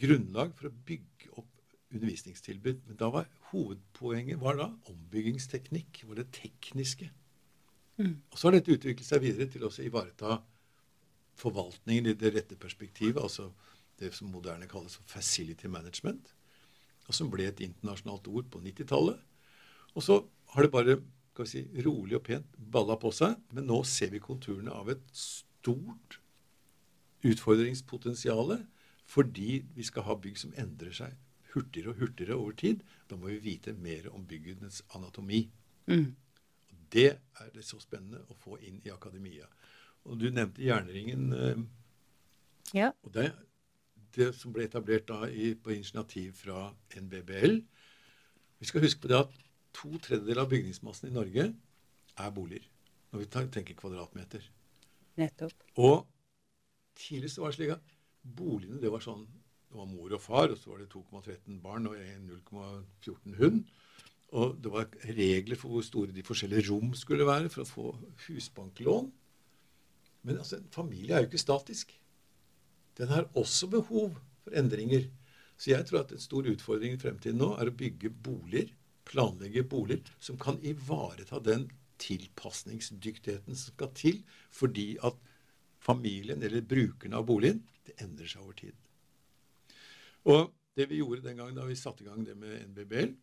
grunnlag 0.00 0.52
for 0.58 0.68
å 0.68 0.76
bygge 0.86 1.30
opp 1.38 1.48
undervisningstilbud. 1.94 2.84
Men 2.88 2.98
da 2.98 3.10
var 3.14 3.28
hovedpoenget 3.50 4.40
var 4.42 4.58
da 4.58 4.68
ombyggingsteknikk. 4.90 6.02
Var 6.08 6.20
det 6.20 6.30
tekniske. 6.36 7.10
Mm. 8.00 8.16
Og 8.30 8.38
så 8.38 8.48
har 8.48 8.58
dette 8.58 8.74
utviklet 8.74 9.06
seg 9.06 9.22
videre 9.24 9.50
til 9.50 9.66
å 9.66 9.72
ivareta 9.84 10.40
forvaltningen 11.40 12.10
i 12.10 12.16
det 12.18 12.34
rette 12.34 12.58
perspektivet. 12.60 13.20
Altså 13.22 13.50
det 14.00 14.12
som 14.16 14.30
moderne 14.32 14.68
kalles 14.70 14.96
for 14.96 15.06
facility 15.10 15.68
management. 15.68 16.32
Og 17.08 17.16
som 17.16 17.30
ble 17.32 17.48
et 17.50 17.62
internasjonalt 17.64 18.28
ord 18.30 18.50
på 18.52 18.62
90-tallet. 18.62 19.18
Og 19.94 20.04
så 20.06 20.20
har 20.54 20.66
det 20.66 20.74
bare 20.74 21.00
skal 21.30 21.46
vi 21.46 21.50
si, 21.50 21.84
rolig 21.86 22.18
og 22.18 22.24
pent 22.26 22.58
balla 22.72 22.96
på 23.00 23.12
seg. 23.14 23.36
Men 23.54 23.68
nå 23.70 23.82
ser 23.88 24.12
vi 24.14 24.22
konturene 24.22 24.74
av 24.74 24.90
et 24.92 25.02
stort 25.14 26.18
utfordringspotensial 27.26 28.54
fordi 29.10 29.64
vi 29.74 29.84
skal 29.86 30.06
ha 30.06 30.14
bygg 30.22 30.38
som 30.38 30.54
endrer 30.58 30.94
seg 30.94 31.16
hurtigere 31.54 31.90
og 31.90 32.02
hurtigere 32.02 32.38
over 32.38 32.54
tid. 32.58 32.82
Da 33.10 33.18
må 33.18 33.30
vi 33.32 33.40
vite 33.42 33.72
mer 33.74 34.10
om 34.14 34.26
byggenes 34.26 34.82
anatomi. 34.94 35.48
Mm. 35.86 36.14
Og 36.70 36.76
Det 36.92 37.10
er 37.40 37.50
det 37.54 37.64
så 37.64 37.78
spennende 37.82 38.22
å 38.30 38.36
få 38.38 38.58
inn 38.66 38.80
i 38.84 38.90
akademia. 38.90 39.46
Og 40.04 40.20
du 40.20 40.30
nevnte 40.30 40.62
jernringen. 40.62 41.32
Eh, 41.32 41.62
ja. 42.74 42.90
Og 43.02 43.14
det, 43.14 43.32
det, 44.14 44.30
som 44.38 44.54
ble 44.54 44.68
etablert 44.68 45.08
da 45.08 45.26
i, 45.28 45.54
på 45.54 45.74
initiativ 45.74 46.32
fra 46.38 46.70
NBBL 46.96 47.60
Vi 48.60 48.68
skal 48.68 48.82
huske 48.84 49.00
på 49.00 49.08
det 49.08 49.18
at 49.18 49.36
to 49.74 49.98
tredjedeler 49.98 50.42
av 50.42 50.50
bygningsmassen 50.50 51.08
i 51.08 51.14
Norge 51.14 51.46
er 52.18 52.34
boliger. 52.34 52.66
Når 53.10 53.22
vi 53.22 53.28
tenker 53.54 53.74
kvadratmeter. 53.74 54.44
Nettopp. 55.18 55.64
Og 55.80 56.06
tidligst 56.94 57.38
var 57.40 57.50
det 57.50 57.58
slik 57.58 57.72
at 57.74 57.96
boligene 58.22 58.80
det 58.82 58.90
var 58.92 59.04
sånn 59.04 59.26
Det 59.70 59.78
var 59.78 59.86
mor 59.86 60.10
og 60.16 60.18
far, 60.18 60.50
og 60.50 60.58
så 60.58 60.72
var 60.72 60.80
det 60.80 60.88
2,13 60.90 61.60
barn 61.62 61.84
og 61.86 61.94
0,14 61.94 63.36
hund. 63.38 63.60
Og 64.34 64.56
det 64.58 64.72
var 64.74 64.88
regler 65.14 65.58
for 65.58 65.70
hvor 65.70 65.84
store 65.86 66.14
de 66.14 66.24
forskjellige 66.26 66.64
rom 66.72 66.90
skulle 66.98 67.26
være 67.28 67.52
for 67.54 67.62
å 67.62 67.68
få 67.68 67.84
husbanklån. 68.24 69.06
Men 70.26 70.40
altså, 70.42 70.58
en 70.58 70.66
familie 70.74 71.14
er 71.14 71.22
jo 71.22 71.30
ikke 71.30 71.42
statisk. 71.42 71.94
Den 72.98 73.14
har 73.14 73.30
også 73.38 73.70
behov 73.70 74.18
for 74.42 74.58
endringer. 74.58 75.06
Så 75.54 75.70
jeg 75.70 75.86
tror 75.86 76.02
at 76.02 76.12
en 76.16 76.26
stor 76.26 76.50
utfordring 76.50 76.98
i 76.98 77.00
fremtiden 77.00 77.38
nå 77.38 77.52
er 77.60 77.70
å 77.70 77.78
bygge 77.78 78.10
boliger, 78.10 78.74
planlegge 79.06 79.62
boliger, 79.70 80.02
som 80.18 80.38
kan 80.40 80.58
ivareta 80.66 81.38
den 81.38 81.68
tilpasningsdyktigheten 82.00 83.54
som 83.54 83.74
skal 83.74 83.90
til 83.94 84.22
fordi 84.56 84.94
at 85.04 85.16
familien 85.80 86.42
eller 86.42 86.62
brukerne 86.62 87.16
av 87.16 87.26
boligen 87.28 87.62
det 87.86 87.96
endrer 88.04 88.28
seg 88.30 88.44
over 88.44 88.56
tid. 88.58 88.76
Og 90.28 90.52
det 90.76 90.86
vi 90.90 91.00
gjorde 91.00 91.24
den 91.24 91.40
gangen 91.40 91.58
da 91.58 91.66
vi 91.68 91.78
satte 91.78 92.04
i 92.04 92.08
gang 92.08 92.24
det 92.24 92.36
med 92.38 92.70
NBBL, 92.70 93.14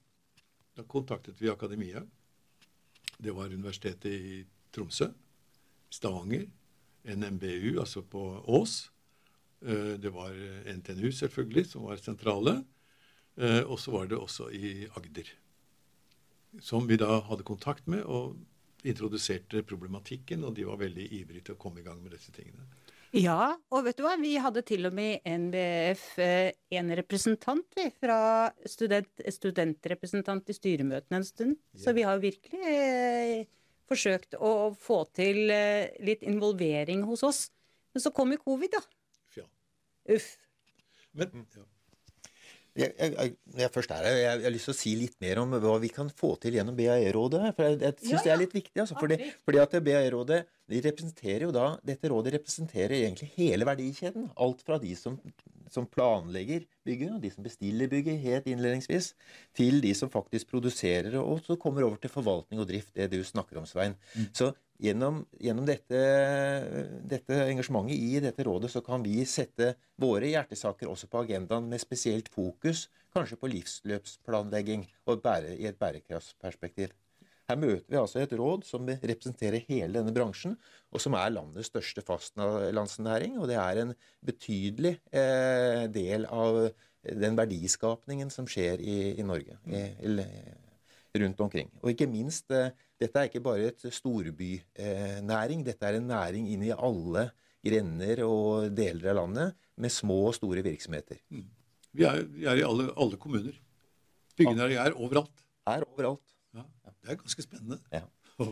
da 0.78 0.86
kontaktet 0.90 1.40
vi 1.42 1.50
akademia. 1.50 2.04
Det 3.18 3.34
var 3.34 3.54
Universitetet 3.54 4.12
i 4.12 4.44
Tromsø, 4.74 5.10
Stavanger, 5.90 6.46
NMBU, 7.08 7.80
altså 7.80 8.04
på 8.04 8.22
Ås. 8.60 8.92
Eh, 9.62 9.96
det 10.02 10.12
var 10.14 10.36
NTNU, 10.68 11.12
selvfølgelig, 11.16 11.66
som 11.72 11.88
var 11.88 12.02
sentrale. 12.02 12.60
Eh, 13.38 13.64
og 13.64 13.80
så 13.80 13.94
var 13.94 14.10
det 14.10 14.20
også 14.20 14.52
i 14.54 14.88
Agder. 14.98 15.32
Som 16.62 16.88
vi 16.90 16.98
da 17.00 17.20
hadde 17.26 17.48
kontakt 17.48 17.88
med 17.88 18.04
og 18.04 18.38
introduserte 18.90 19.64
problematikken. 19.68 20.46
Og 20.48 20.56
de 20.58 20.68
var 20.68 20.80
veldig 20.82 21.08
ivrige 21.20 21.50
til 21.50 21.58
å 21.58 21.62
komme 21.62 21.82
i 21.82 21.88
gang 21.88 22.00
med 22.04 22.16
disse 22.16 22.34
tingene. 22.36 22.68
Ja, 23.16 23.56
og 23.72 23.86
vet 23.86 23.98
du 23.98 24.04
hva, 24.04 24.18
vi 24.20 24.34
hadde 24.42 24.62
til 24.68 24.90
og 24.90 24.96
med 24.96 25.16
i 25.16 25.36
NBF 25.40 26.08
eh, 26.20 26.50
en 26.76 26.92
representant 27.00 27.80
fra 28.02 28.18
student, 28.68 29.24
studentrepresentant 29.32 30.52
i 30.52 30.56
styremøtene 30.58 31.22
en 31.22 31.28
stund. 31.28 31.56
Yeah. 31.56 31.84
Så 31.86 31.94
vi 31.96 32.04
har 32.04 32.20
virkelig 32.20 32.74
eh, 32.74 33.48
forsøkt 33.88 34.36
å 34.36 34.74
få 34.76 35.06
til 35.16 35.48
eh, 35.54 35.96
litt 36.04 36.26
involvering 36.28 37.06
hos 37.08 37.24
oss. 37.24 37.42
Men 37.96 38.04
så 38.04 38.12
kom 38.14 38.36
jo 38.36 38.42
covid, 38.44 38.76
da. 38.76 38.84
Ja. 39.40 39.48
Uff. 40.18 40.30
Men, 41.18 41.48
ja. 41.56 41.66
Jeg, 42.78 42.94
jeg, 43.00 43.32
jeg, 43.58 43.72
først 43.74 43.92
er 43.96 44.06
jeg, 44.06 44.18
jeg, 44.22 44.42
har 44.44 44.54
lyst 44.54 44.70
til 44.70 44.76
å 44.76 44.78
si 44.78 44.94
litt 45.00 45.16
mer 45.24 45.42
om 45.42 45.56
hva 45.58 45.78
vi 45.82 45.90
kan 45.94 46.12
få 46.14 46.36
til 46.42 46.60
gjennom 46.60 46.78
BAE-rådet. 46.78 47.42
For 47.58 47.66
jeg, 47.66 47.80
jeg 47.82 47.98
syns 48.04 48.12
ja, 48.12 48.20
ja. 48.20 48.24
det 48.28 48.34
er 48.36 48.42
litt 48.44 48.56
viktig. 48.58 48.78
Altså, 48.84 48.98
fordi, 49.00 49.18
fordi 49.48 49.62
at 49.64 49.76
BAE-rådet 49.88 50.44
de 50.68 50.82
representerer 50.84 51.46
jo 51.48 51.54
da, 51.56 51.68
Dette 51.88 52.10
rådet 52.12 52.34
representerer 52.36 52.98
egentlig 53.00 53.32
hele 53.38 53.68
verdikjeden. 53.68 54.28
Alt 54.44 54.64
fra 54.68 54.78
de 54.84 54.92
som, 55.00 55.16
som 55.72 55.88
planlegger 55.90 56.66
bygget, 56.88 57.16
og 57.16 57.24
de 57.24 57.32
som 57.34 57.46
bestiller 57.46 57.90
bygget 57.92 58.20
helt 58.24 58.50
innledningsvis, 58.52 59.14
til 59.58 59.80
de 59.84 59.94
som 59.98 60.12
faktisk 60.12 60.52
produserer, 60.52 61.16
og 61.22 61.42
så 61.46 61.58
kommer 61.60 61.88
over 61.88 62.02
til 62.04 62.12
forvaltning 62.12 62.62
og 62.62 62.70
drift, 62.70 62.94
det 62.96 63.10
du 63.16 63.24
snakker 63.24 63.62
om, 63.62 63.68
Svein. 63.70 63.96
Mm. 64.14 64.28
Så 64.36 64.52
gjennom, 64.82 65.24
gjennom 65.42 65.66
dette, 65.68 66.02
dette, 67.10 67.40
engasjementet 67.48 67.98
i 67.98 68.22
dette 68.24 68.46
rådet 68.46 68.72
så 68.74 68.84
kan 68.86 69.04
vi 69.06 69.20
sette 69.30 69.74
våre 70.00 70.30
hjertesaker 70.30 70.90
også 70.92 71.10
på 71.12 71.24
agendaen 71.26 71.68
med 71.70 71.82
spesielt 71.82 72.30
fokus 72.34 72.88
kanskje 73.16 73.40
på 73.42 73.50
livsløpsplanlegging 73.52 74.86
og 75.10 75.22
bære, 75.24 75.56
i 75.58 75.68
et 75.70 75.80
bærekraftsperspektiv. 75.80 76.94
Her 77.48 77.60
møter 77.60 77.88
vi 77.88 77.96
altså 77.96 78.20
et 78.20 78.34
råd 78.36 78.66
som 78.68 78.90
representerer 78.92 79.64
hele 79.70 80.02
denne 80.02 80.12
bransjen, 80.14 80.58
og 80.92 81.00
som 81.00 81.16
er 81.16 81.32
landets 81.32 81.72
største 81.72 82.04
fastlandsnæring. 82.04 83.38
Og 83.40 83.48
det 83.48 83.56
er 83.62 83.82
en 83.86 83.94
betydelig 84.28 84.98
eh, 85.16 85.86
del 85.88 86.28
av 86.28 86.66
den 87.08 87.38
verdiskapningen 87.40 88.34
som 88.34 88.50
skjer 88.52 88.84
i, 88.84 88.98
i 89.16 89.24
Norge. 89.24 89.56
I, 89.64 89.86
rundt 91.24 91.42
omkring. 91.44 91.70
Og 91.82 91.92
ikke 91.94 92.10
minst 92.10 92.52
eh, 92.54 92.72
dette 93.02 93.20
er 93.20 93.30
ikke 93.30 93.44
bare 93.46 93.70
et 93.72 93.86
storbynæring. 93.94 95.66
Dette 95.66 95.86
er 95.86 96.00
en 96.00 96.10
næring 96.10 96.48
inn 96.54 96.66
i 96.66 96.74
alle 96.74 97.30
grender 97.68 98.24
og 98.26 98.72
deler 98.78 99.12
av 99.12 99.20
landet 99.22 99.70
med 99.78 99.94
små 99.94 100.20
og 100.30 100.38
store 100.38 100.64
virksomheter. 100.66 101.20
Mm. 101.30 101.46
Vi, 101.94 102.06
er, 102.06 102.24
vi, 102.26 102.46
er, 102.46 102.62
i 102.62 102.66
alle, 102.66 102.90
alle 102.98 103.20
kommuner. 103.22 103.58
Byggenæring 104.38 104.80
er 104.82 104.98
overalt. 104.98 105.46
Er 105.68 105.86
overalt. 105.90 106.34
Ja, 106.56 106.66
det 107.04 107.14
er 107.14 107.22
ganske 107.22 107.46
spennende. 107.46 107.82
Ja. 107.94 108.06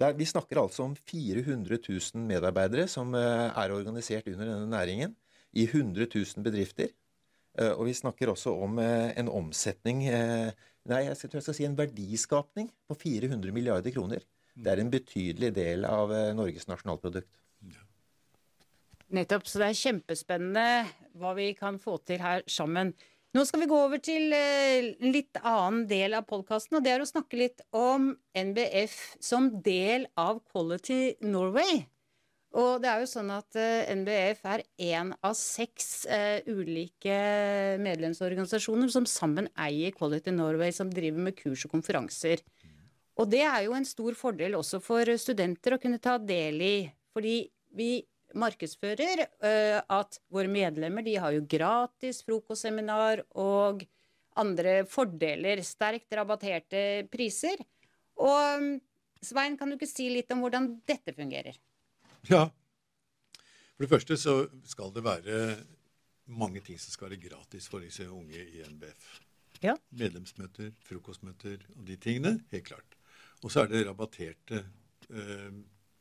Er, 0.00 0.14
vi 0.16 0.24
snakker 0.24 0.62
altså 0.62 0.86
om 0.86 0.94
400 0.96 1.76
000 1.84 2.22
medarbeidere 2.24 2.86
som 2.88 3.12
eh, 3.12 3.50
er 3.52 3.72
organisert 3.74 4.30
under 4.32 4.48
denne 4.48 4.70
næringen. 4.72 5.12
I 5.52 5.66
100 5.66 6.06
000 6.14 6.44
bedrifter. 6.46 6.88
Eh, 7.58 7.72
Og 7.74 7.84
vi 7.84 7.92
snakker 7.92 8.30
også 8.32 8.54
om 8.64 8.78
eh, 8.78 9.10
en 9.20 9.28
omsetning 9.28 10.06
eh, 10.08 10.52
Nei, 10.88 11.02
jeg 11.04 11.18
tror 11.20 11.40
jeg 11.40 11.46
skal 11.48 11.58
si 11.58 11.66
en 11.68 11.76
verdiskapning 11.76 12.70
på 12.88 12.96
400 12.96 13.52
milliarder 13.52 13.92
kroner. 13.92 14.24
Det 14.56 14.72
er 14.72 14.80
en 14.82 14.92
betydelig 14.92 15.52
del 15.56 15.84
av 15.88 16.12
eh, 16.14 16.32
Norges 16.36 16.66
nasjonalprodukt. 16.70 17.30
Nettopp. 19.10 19.46
Så 19.50 19.60
det 19.60 19.70
er 19.70 19.78
kjempespennende 19.78 20.66
hva 21.18 21.34
vi 21.36 21.50
kan 21.58 21.80
få 21.82 21.98
til 22.06 22.22
her 22.22 22.44
sammen. 22.50 22.94
Nå 23.34 23.44
skal 23.46 23.62
vi 23.62 23.70
gå 23.70 23.76
over 23.78 24.00
til 24.02 24.32
eh, 24.34 24.90
en 24.98 25.14
litt 25.14 25.38
annen 25.42 25.84
del 25.90 26.16
av 26.18 26.26
podkasten, 26.30 26.78
og 26.78 26.86
det 26.86 26.94
er 26.96 27.04
å 27.04 27.08
snakke 27.08 27.38
litt 27.38 27.62
om 27.76 28.12
NBF 28.34 28.96
som 29.22 29.52
del 29.62 30.08
av 30.18 30.40
Quality 30.50 31.20
Norway. 31.26 31.84
Og 32.58 32.80
det 32.82 32.88
er 32.90 33.02
jo 33.02 33.06
sånn 33.06 33.28
at 33.30 33.54
eh, 33.58 33.92
NBF 33.94 34.40
er 34.50 34.64
én 34.82 35.12
av 35.22 35.36
seks 35.38 36.02
uh, 36.10 36.40
ulike 36.50 37.14
medlemsorganisasjoner 37.78 38.90
som 38.90 39.06
sammen 39.06 39.46
eier 39.54 39.94
Quality 39.94 40.34
Norway, 40.34 40.74
som 40.74 40.90
driver 40.90 41.28
med 41.28 41.36
kurs 41.38 41.62
og 41.68 41.76
konferanser. 41.76 42.42
Og 43.22 43.30
det 43.30 43.44
er 43.46 43.68
jo 43.68 43.76
en 43.76 43.86
stor 43.86 44.18
fordel 44.18 44.58
også 44.58 44.80
for 44.82 45.06
studenter 45.20 45.76
å 45.76 45.80
kunne 45.82 46.02
ta 46.02 46.16
del 46.18 46.58
i, 46.64 46.74
fordi 47.14 47.36
vi 47.78 47.92
markedsfører 48.34 49.24
uh, 49.26 49.78
at 49.86 50.18
våre 50.34 50.50
medlemmer 50.50 51.06
de 51.06 51.16
har 51.22 51.38
jo 51.38 51.46
gratis 51.46 52.24
frokostseminar 52.26 53.28
og 53.38 53.86
andre 54.40 54.80
fordeler, 54.90 55.62
sterkt 55.62 56.18
rabatterte 56.18 57.06
priser. 57.14 57.62
Og 58.18 58.62
mm, 58.62 58.70
Svein, 59.22 59.58
kan 59.60 59.68
du 59.68 59.76
ikke 59.76 59.90
si 59.90 60.08
litt 60.10 60.30
om 60.32 60.42
hvordan 60.42 60.72
dette 60.88 61.12
fungerer? 61.14 61.54
Ja. 62.28 62.48
For 63.74 63.86
det 63.86 63.92
første 63.94 64.16
så 64.20 64.34
skal 64.68 64.92
det 64.92 65.04
være 65.06 65.36
mange 66.30 66.60
ting 66.60 66.78
som 66.80 66.92
skal 66.92 67.10
være 67.10 67.22
gratis 67.22 67.68
for 67.70 67.80
disse 67.80 68.04
unge 68.10 68.38
i 68.38 68.62
NBF. 68.68 69.08
Ja. 69.64 69.74
Medlemsmøter, 69.90 70.70
frokostmøter 70.84 71.64
og 71.76 71.86
de 71.88 71.96
tingene. 71.96 72.38
Helt 72.52 72.66
klart. 72.68 72.96
Og 73.42 73.52
så 73.52 73.64
er 73.64 73.70
det 73.72 73.86
rabatterte 73.88 74.60
eh, 75.10 75.50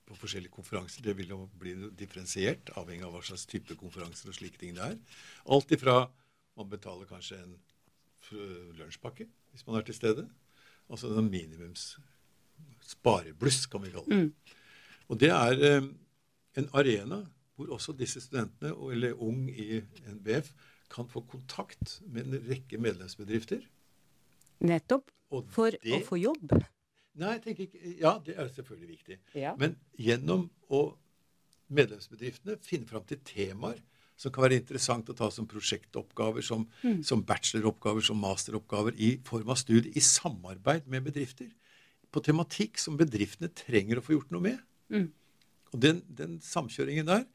på 0.10 0.18
forskjellige 0.20 0.52
konferanser. 0.52 1.04
Det 1.04 1.16
vil 1.18 1.32
jo 1.32 1.46
bli 1.60 1.76
differensiert, 1.98 2.72
avhengig 2.80 3.08
av 3.08 3.16
hva 3.16 3.24
slags 3.26 3.48
type 3.50 3.78
konferanser 3.80 4.32
og 4.32 4.38
slike 4.38 4.60
ting 4.60 4.76
det 4.78 4.86
er. 4.86 5.00
Alt 5.56 5.72
ifra 5.76 6.02
man 6.60 6.70
betaler 6.72 7.08
kanskje 7.10 7.40
en 7.40 7.58
lunsjpakke 8.78 9.26
hvis 9.52 9.66
man 9.68 9.80
er 9.80 9.88
til 9.88 9.98
stede. 9.98 10.28
Altså 10.90 11.12
en 11.16 11.30
minimums 11.32 11.94
sparebluss, 12.86 13.66
kan 13.70 13.84
vi 13.84 13.94
kalle 13.94 14.10
det. 14.10 14.56
Og 15.10 15.20
det 15.22 15.30
er 15.34 15.64
eh, 15.66 15.90
en 16.58 16.70
arena 16.74 17.24
hvor 17.56 17.74
også 17.76 17.94
disse 17.98 18.22
studentene, 18.24 18.72
eller 18.92 19.20
ung 19.20 19.50
i 19.52 19.82
NBF, 20.08 20.54
kan 20.90 21.08
få 21.10 21.22
kontakt 21.28 22.00
med 22.08 22.26
en 22.26 22.46
rekke 22.50 22.80
medlemsbedrifter. 22.82 23.66
Nettopp. 24.60 25.12
For 25.54 25.70
det- 25.70 25.82
å 25.94 26.00
få 26.08 26.18
jobb. 26.18 26.54
Nei, 27.14 27.34
jeg 27.34 27.42
tenker 27.44 27.64
ikke 27.68 28.00
Ja, 28.00 28.18
det 28.26 28.38
er 28.38 28.48
selvfølgelig 28.48 28.90
viktig. 28.90 29.18
Ja. 29.36 29.56
Men 29.56 29.76
gjennom 30.00 30.50
å 30.72 30.96
medlemsbedriftene 31.70 32.58
finne 32.64 32.88
fram 32.88 33.04
til 33.04 33.20
temaer 33.24 33.80
som 34.20 34.32
kan 34.32 34.44
være 34.44 34.60
interessant 34.60 35.10
å 35.10 35.16
ta 35.16 35.30
som 35.32 35.48
prosjektoppgaver, 35.48 36.42
som, 36.44 36.66
som 37.04 37.22
bacheloroppgaver, 37.24 38.02
som 38.02 38.20
masteroppgaver, 38.20 38.98
i 38.98 39.18
form 39.24 39.50
av 39.50 39.56
studie, 39.56 39.94
i 39.96 40.00
samarbeid 40.04 40.88
med 40.88 41.04
bedrifter. 41.04 41.48
På 42.12 42.20
tematikk 42.26 42.78
som 42.78 42.98
bedriftene 42.98 43.48
trenger 43.54 44.00
å 44.00 44.04
få 44.04 44.18
gjort 44.18 44.32
noe 44.32 44.42
med. 44.42 44.60
Og 45.74 45.82
den, 45.84 46.02
den 46.08 46.40
samkjøringen 46.44 47.08
der 47.10 47.26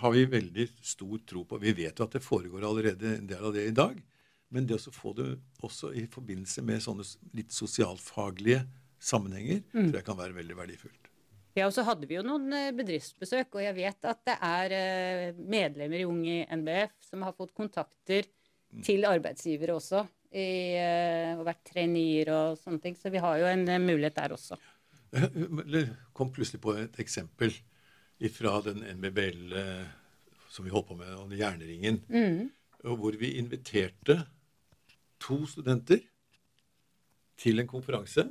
har 0.00 0.14
vi 0.14 0.24
veldig 0.26 0.66
stor 0.82 1.20
tro 1.28 1.44
på. 1.48 1.60
Vi 1.62 1.74
vet 1.76 1.98
jo 1.98 2.06
at 2.06 2.16
det 2.16 2.24
foregår 2.24 2.64
allerede 2.66 3.16
en 3.18 3.28
del 3.28 3.44
av 3.44 3.54
det 3.54 3.66
i 3.68 3.76
dag. 3.76 3.98
Men 4.52 4.66
det 4.68 4.76
å 4.76 4.92
få 4.92 5.14
det 5.16 5.28
også 5.64 5.92
i 5.96 6.04
forbindelse 6.12 6.64
med 6.66 6.82
sånne 6.84 7.06
litt 7.36 7.54
sosialfaglige 7.56 8.64
sammenhenger, 9.02 9.62
tror 9.72 9.96
jeg 9.98 10.06
kan 10.06 10.18
være 10.18 10.36
veldig 10.36 10.58
verdifullt. 10.58 11.08
Ja, 11.56 11.66
og 11.66 11.74
så 11.76 11.84
hadde 11.84 12.08
vi 12.08 12.16
jo 12.16 12.24
noen 12.24 12.52
eh, 12.56 12.70
bedriftsbesøk, 12.72 13.58
og 13.58 13.64
jeg 13.64 13.76
vet 13.76 14.06
at 14.08 14.20
det 14.24 14.36
er 14.46 14.74
eh, 14.76 15.40
medlemmer 15.52 16.00
i 16.00 16.06
Ung 16.08 16.22
i 16.24 16.38
NBF 16.48 16.94
som 17.04 17.24
har 17.26 17.34
fått 17.36 17.52
kontakter 17.56 18.28
til 18.84 19.04
arbeidsgivere 19.04 19.74
også, 19.76 20.00
i, 20.32 20.46
eh, 20.80 21.34
og 21.36 21.44
vært 21.44 21.60
traineer 21.68 22.30
og 22.32 22.60
sånne 22.60 22.80
ting. 22.80 22.96
Så 22.96 23.12
vi 23.12 23.20
har 23.20 23.36
jo 23.42 23.50
en 23.50 23.66
mulighet 23.84 24.16
der 24.16 24.32
også. 24.38 24.56
Jeg 25.12 25.90
kom 26.16 26.32
plutselig 26.32 26.62
på 26.64 26.72
et 26.80 26.96
eksempel 27.04 27.52
fra 28.30 28.60
den 28.62 28.82
NBBL 28.98 29.52
eh, 29.58 29.86
som 30.52 30.64
vi 30.66 30.70
holdt 30.70 30.88
på 30.92 30.96
med, 30.98 31.10
og 31.16 31.32
Jernringen, 31.38 32.02
Mm. 32.08 32.50
hvor 32.82 33.16
vi 33.18 33.38
inviterte 33.38 34.26
to 35.20 35.46
studenter 35.46 36.00
til 37.38 37.58
en 37.60 37.66
konferanse 37.70 38.28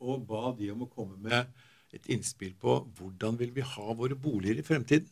og 0.00 0.26
ba 0.26 0.52
de 0.56 0.70
om 0.70 0.82
å 0.86 0.90
komme 0.90 1.16
med 1.18 1.46
et 1.92 2.06
innspill 2.06 2.54
på 2.54 2.78
hvordan 2.98 3.38
vil 3.38 3.50
vi 3.50 3.60
ha 3.60 3.94
våre 3.94 4.14
boliger 4.14 4.58
i 4.60 4.62
fremtiden. 4.62 5.08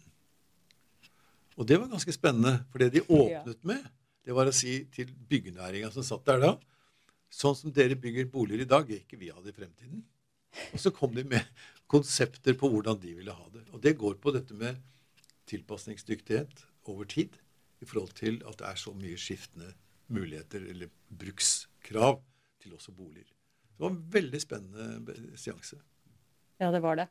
Og 1.57 1.67
det 1.67 1.79
var 1.81 1.89
ganske 1.89 2.13
spennende, 2.13 2.65
for 2.71 2.79
det 2.79 2.93
de 2.93 3.01
åpnet 3.09 3.65
med, 3.65 3.83
det 4.25 4.35
var 4.35 4.47
å 4.47 4.53
si 4.55 4.85
til 4.93 5.07
byggenæringa 5.29 5.91
som 5.95 6.05
satt 6.05 6.25
der 6.27 6.39
da, 6.43 6.53
sånn 7.33 7.57
som 7.57 7.73
dere 7.73 7.97
bygger 7.99 8.29
boliger 8.31 8.63
i 8.63 8.69
dag, 8.69 8.87
vil 8.87 9.01
ikke 9.01 9.19
vi 9.19 9.31
ha 9.33 9.41
det 9.41 9.55
i 9.55 9.57
fremtiden. 9.57 10.05
Og 10.73 10.83
så 10.83 10.93
kom 10.95 11.15
de 11.17 11.25
med 11.29 11.47
konsepter 11.91 12.57
på 12.59 12.71
hvordan 12.73 12.99
de 13.03 13.15
ville 13.19 13.35
ha 13.35 13.49
det. 13.55 13.65
Og 13.73 13.83
det 13.83 13.97
går 14.01 14.19
på 14.23 14.33
dette 14.35 14.57
med 14.59 14.79
tilpasningsdyktighet 15.51 16.65
over 16.91 17.09
tid 17.11 17.37
i 17.83 17.87
forhold 17.87 18.15
til 18.19 18.41
at 18.49 18.59
det 18.61 18.69
er 18.71 18.81
så 18.81 18.95
mye 18.97 19.19
skiftende 19.21 19.73
muligheter 20.13 20.65
eller 20.71 20.91
brukskrav 21.11 22.21
til 22.63 22.75
også 22.75 22.95
boliger. 22.95 23.29
Det 23.77 23.85
var 23.85 23.93
en 23.93 24.03
veldig 24.13 24.41
spennende 24.41 25.37
seanse. 25.37 25.79
Ja, 26.57 26.71
det 26.73 26.81
var 26.81 26.97
det. 26.97 27.11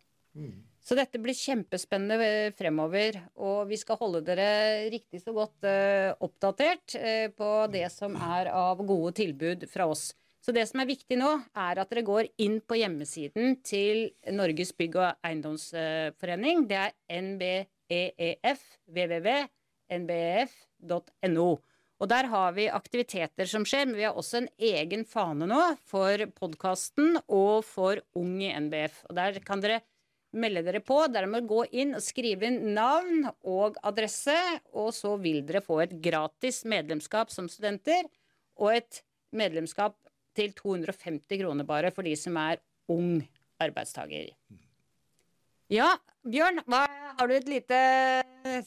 Så 0.85 0.97
dette 0.97 1.19
blir 1.21 1.37
kjempespennende 1.37 2.25
eh, 2.27 2.53
fremover, 2.57 3.17
og 3.41 3.69
vi 3.69 3.77
skal 3.79 3.97
holde 4.01 4.21
dere 4.27 4.89
riktig 4.93 5.21
så 5.23 5.33
godt 5.33 5.65
uh, 5.65 6.11
oppdatert 6.21 6.97
uh, 6.99 7.27
på 7.33 7.49
det 7.73 7.87
som 7.93 8.17
er 8.19 8.51
av 8.51 8.83
gode 8.85 9.15
tilbud 9.17 9.65
fra 9.71 9.87
oss. 9.89 10.09
Så 10.45 10.53
det 10.53 10.67
som 10.69 10.77
er 10.77 10.85
viktig 10.85 11.17
nå, 11.17 11.41
er 11.57 11.79
at 11.81 11.89
dere 11.89 12.03
går 12.05 12.27
inn 12.45 12.59
på 12.61 12.77
hjemmesiden 12.77 13.55
til 13.65 14.13
Norges 14.29 14.75
bygg- 14.77 14.99
og 15.01 15.15
eiendomsforening. 15.25 16.67
Det 16.69 16.77
er 16.77 16.93
nbeef, 17.25 18.61
www.nbef.no. 18.85 19.49
Og 21.95 22.11
der 22.11 22.29
har 22.29 22.53
vi 22.53 22.67
aktiviteter 22.69 23.49
som 23.49 23.65
skjer, 23.65 23.89
men 23.89 23.97
vi 23.97 24.05
har 24.05 24.13
også 24.13 24.37
en 24.43 24.49
egen 24.69 25.01
fane 25.09 25.49
nå 25.49 25.63
for 25.89 26.13
podkasten 26.37 27.17
og 27.25 27.65
for 27.65 27.97
Ung 28.13 28.37
i 28.45 28.53
NBF. 28.53 29.01
Og 29.09 29.17
der 29.17 29.41
kan 29.41 29.65
dere 29.65 29.81
melde 30.37 30.61
dere 30.67 30.81
på. 30.85 31.09
Dere 31.09 31.25
må 31.31 31.41
gå 31.41 31.65
inn 31.73 31.97
og 31.97 32.05
skrive 32.05 32.45
inn 32.51 32.75
navn 32.77 33.33
og 33.49 33.81
adresse, 33.81 34.37
og 34.77 34.93
så 34.93 35.17
vil 35.17 35.41
dere 35.47 35.65
få 35.65 35.81
et 35.87 35.97
gratis 36.05 36.61
medlemskap 36.69 37.33
som 37.33 37.49
studenter, 37.49 38.05
og 38.61 38.77
et 38.77 39.01
medlemskap 39.33 40.04
til 40.35 40.53
250 40.57 41.41
kroner 41.41 41.67
bare 41.67 41.91
for 41.95 42.05
de 42.05 42.15
som 42.19 42.37
er 42.41 42.61
ung 42.91 43.19
arbeidstaker. 43.61 44.33
Ja, 45.71 45.95
Bjørn, 46.25 46.61
hva, 46.69 46.85
har 47.17 47.29
du 47.29 47.33
et 47.33 47.49
lite 47.49 47.79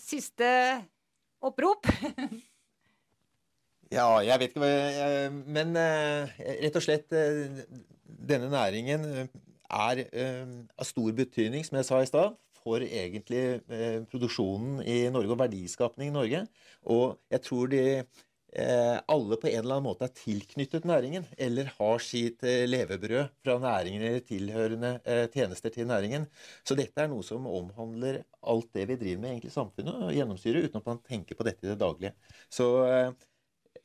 siste 0.02 0.48
opprop? 1.44 1.86
Ja, 3.88 4.18
jeg 4.20 4.36
vet 4.36 4.50
ikke 4.52 4.60
hva 4.60 4.68
jeg, 4.68 5.28
Men 5.48 5.70
eh, 5.80 6.34
rett 6.60 6.74
og 6.76 6.82
slett 6.84 7.14
eh, 7.16 7.62
Denne 8.04 8.50
næringen 8.52 9.06
eh, 9.08 9.30
er 9.68 10.02
eh, 10.12 10.50
av 10.76 10.88
stor 10.88 11.14
betydning, 11.16 11.64
som 11.64 11.78
jeg 11.78 11.86
sa 11.88 12.02
i 12.02 12.08
stad, 12.08 12.36
for 12.56 12.84
egentlig 12.84 13.62
eh, 13.68 14.02
produksjonen 14.08 14.82
i 14.84 14.98
Norge 15.12 15.32
og 15.34 15.40
verdiskapning 15.40 16.10
i 16.10 16.14
Norge. 16.14 16.42
Og 16.88 17.18
jeg 17.32 17.44
tror 17.44 17.72
de 17.72 17.82
eh, 17.98 18.04
alle 19.12 19.36
på 19.36 19.50
en 19.50 19.58
eller 19.60 19.76
annen 19.76 19.86
måte 19.86 20.06
er 20.06 20.14
tilknyttet 20.16 20.86
næringen, 20.88 21.26
eller 21.36 21.68
har 21.76 22.00
sitt 22.00 22.42
eh, 22.48 22.64
levebrød 22.68 23.34
fra 23.44 23.58
næringen 23.60 24.06
eller 24.08 24.24
tilhørende 24.24 24.94
eh, 25.04 25.26
tjenester 25.34 25.74
til 25.74 25.88
næringen. 25.90 26.24
Så 26.64 26.78
dette 26.78 27.04
er 27.04 27.12
noe 27.12 27.26
som 27.26 27.46
omhandler 27.50 28.22
alt 28.48 28.70
det 28.72 28.88
vi 28.88 28.96
driver 29.00 29.24
med 29.24 29.34
egentlig 29.34 29.52
i 29.52 29.58
samfunnet, 29.58 30.04
og 30.08 30.16
gjennomsyrer, 30.16 30.68
uten 30.68 30.80
at 30.80 30.88
man 30.88 31.02
tenker 31.04 31.36
på 31.36 31.46
dette 31.48 31.66
i 31.66 31.72
det 31.74 31.80
daglige. 31.82 32.14
Så 32.48 32.70
eh, 32.88 33.10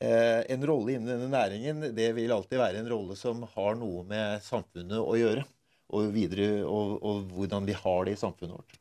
Eh, 0.04 0.52
en 0.52 0.65
rolle 0.67 0.91
innen 0.91 1.08
denne 1.08 1.30
næringen 1.32 1.84
det 1.95 2.10
vil 2.17 2.32
alltid 2.36 2.60
være 2.60 2.82
en 2.82 2.89
rolle 2.91 3.15
som 3.15 3.43
har 3.54 3.78
noe 3.80 4.04
med 4.08 4.41
samfunnet 4.43 4.99
å 4.99 5.17
gjøre. 5.19 5.45
Og, 5.93 6.08
videre, 6.15 6.63
og, 6.65 6.95
og 7.06 7.28
hvordan 7.36 7.67
vi 7.67 7.76
har 7.78 8.08
det 8.08 8.15
i 8.15 8.19
samfunnet 8.19 8.56
vårt. 8.58 8.80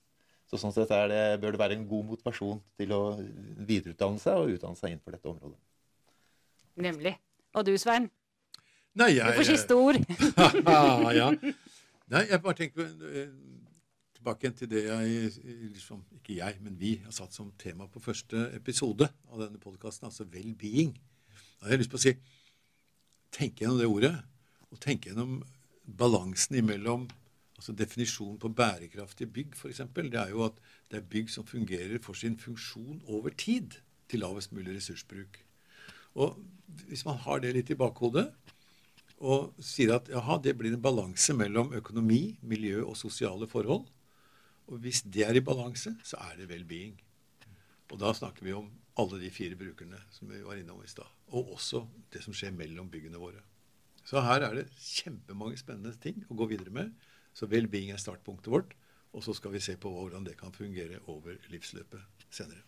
Så 0.48 0.58
sånn 0.60 0.72
sett 0.72 0.88
det, 1.12 1.20
bør 1.42 1.52
det 1.52 1.60
være 1.60 1.76
en 1.76 1.84
god 1.90 2.06
motivasjon 2.08 2.62
til 2.80 2.94
å 2.96 3.02
videreutdanne 3.68 4.22
seg 4.22 4.40
og 4.40 4.54
utdanne 4.54 4.80
seg 4.80 4.94
innenfor 4.94 5.18
dette 5.18 5.28
området. 5.28 5.58
Nemlig. 6.76 7.16
Og 7.54 7.66
du, 7.66 7.76
Svein? 7.78 8.10
Nei, 8.94 9.12
Du 9.12 9.18
jeg, 9.18 9.36
får 9.36 9.48
siste 9.48 9.76
ord. 9.76 9.98
ja. 11.20 11.30
Nei, 12.12 12.26
jeg 12.28 12.42
bare 12.44 12.56
tenker 12.58 12.84
eh, 12.84 13.30
tilbake 14.16 14.44
igjen 14.44 14.56
til 14.58 14.70
det 14.70 14.82
jeg 14.84 15.30
liksom, 15.72 16.02
Ikke 16.18 16.36
jeg, 16.36 16.58
men 16.60 16.76
vi 16.80 16.98
har 17.04 17.14
satt 17.14 17.34
som 17.34 17.52
tema 17.58 17.88
på 17.88 18.02
første 18.04 18.50
episode 18.56 19.08
av 19.32 19.40
denne 19.40 19.60
podkasten, 19.60 20.10
altså 20.10 20.26
well-being. 20.28 20.92
Da 21.58 21.66
har 21.66 21.76
jeg 21.76 21.84
lyst 21.84 21.94
på 21.94 22.00
å 22.00 22.04
si 22.04 22.14
Tenk 23.32 23.62
gjennom 23.62 23.78
det 23.80 23.88
ordet, 23.88 24.12
og 24.68 24.80
tenk 24.84 25.06
gjennom 25.08 25.38
balansen 25.88 26.58
imellom 26.60 27.06
altså 27.56 27.72
Definisjonen 27.72 28.36
på 28.42 28.50
bærekraftige 28.52 29.30
bygg, 29.30 29.54
f.eks., 29.56 29.80
det 29.94 30.18
er 30.20 30.34
jo 30.34 30.42
at 30.44 30.58
det 30.90 30.98
er 30.98 31.08
bygg 31.14 31.30
som 31.30 31.46
fungerer 31.46 31.96
for 32.02 32.18
sin 32.18 32.36
funksjon 32.36 33.00
over 33.06 33.30
tid, 33.30 33.78
til 34.10 34.20
lavest 34.20 34.52
mulig 34.52 34.74
ressursbruk. 34.76 35.38
Og 36.18 36.38
hvis 36.88 37.04
man 37.06 37.18
har 37.24 37.42
det 37.42 37.52
litt 37.56 37.72
i 37.72 37.78
bakhodet, 37.78 38.28
og 39.22 39.54
sier 39.62 39.94
at 39.94 40.08
jaha, 40.10 40.38
det 40.42 40.56
blir 40.58 40.74
en 40.74 40.82
balanse 40.82 41.34
mellom 41.38 41.70
økonomi, 41.78 42.38
miljø 42.42 42.82
og 42.82 42.96
sosiale 42.98 43.46
forhold. 43.46 43.86
Og 44.66 44.82
hvis 44.82 45.04
det 45.06 45.22
er 45.28 45.38
i 45.38 45.44
balanse, 45.44 45.94
så 46.02 46.18
er 46.26 46.40
det 46.40 46.48
well-being. 46.50 46.96
Og 47.92 48.00
da 48.00 48.10
snakker 48.16 48.46
vi 48.46 48.54
om 48.56 48.70
alle 48.98 49.20
de 49.22 49.30
fire 49.32 49.56
brukerne 49.58 50.00
som 50.10 50.30
vi 50.30 50.42
var 50.42 50.58
innom 50.58 50.82
i 50.82 50.90
stad. 50.90 51.06
Og 51.32 51.54
også 51.54 51.84
det 52.12 52.24
som 52.24 52.34
skjer 52.34 52.54
mellom 52.56 52.90
byggene 52.90 53.20
våre. 53.20 53.44
Så 54.02 54.20
her 54.24 54.42
er 54.42 54.58
det 54.58 54.70
kjempemange 54.74 55.60
spennende 55.60 55.94
ting 56.02 56.24
å 56.26 56.36
gå 56.36 56.48
videre 56.50 56.74
med. 56.74 56.90
Så 57.32 57.46
well-being 57.46 57.92
er 57.94 58.02
startpunktet 58.02 58.50
vårt. 58.52 58.74
Og 59.12 59.22
så 59.22 59.36
skal 59.36 59.54
vi 59.54 59.62
se 59.62 59.76
på 59.78 59.92
hvordan 59.92 60.26
det 60.26 60.38
kan 60.40 60.54
fungere 60.56 60.98
over 61.12 61.36
livsløpet 61.52 62.26
senere. 62.32 62.64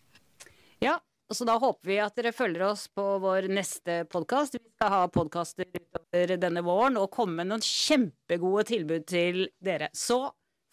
Så 1.33 1.47
da 1.49 1.55
håper 1.57 1.89
vi 1.89 1.97
at 2.05 2.17
dere 2.19 2.35
følger 2.37 2.67
oss 2.67 2.85
på 2.93 3.05
vår 3.23 3.49
neste 3.49 4.03
podkast. 4.13 4.59
Vi 4.59 4.73
skal 4.75 4.93
ha 4.93 5.05
podkaster 5.09 5.65
utover 5.73 6.35
denne 6.41 6.63
våren 6.67 6.99
og 7.01 7.09
komme 7.15 7.39
med 7.41 7.49
noen 7.49 7.65
kjempegode 7.65 8.67
tilbud 8.69 9.07
til 9.09 9.47
dere. 9.65 9.89
Så 9.97 10.19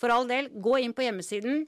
for 0.01 0.11
all 0.11 0.27
del, 0.27 0.49
gå 0.51 0.81
inn 0.83 0.95
på 0.97 1.05
hjemmesiden. 1.05 1.63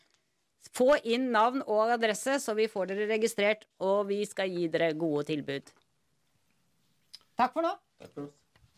Få 0.74 0.98
inn 1.04 1.30
navn 1.32 1.63
og 1.63 1.96
adresse, 1.96 2.39
så 2.43 2.56
vi 2.58 2.69
får 2.72 2.91
dere 2.91 3.10
registrert, 3.12 3.67
og 3.84 4.08
vi 4.12 4.24
skal 4.28 4.52
gi 4.52 4.69
dere 4.72 4.93
gode 5.00 5.28
tilbud. 5.32 5.74
Takk 7.39 7.56
for 7.56 7.65
nå. 7.65 7.76
Takk 8.00 8.13
for 8.13 8.28
oss. 8.28 8.42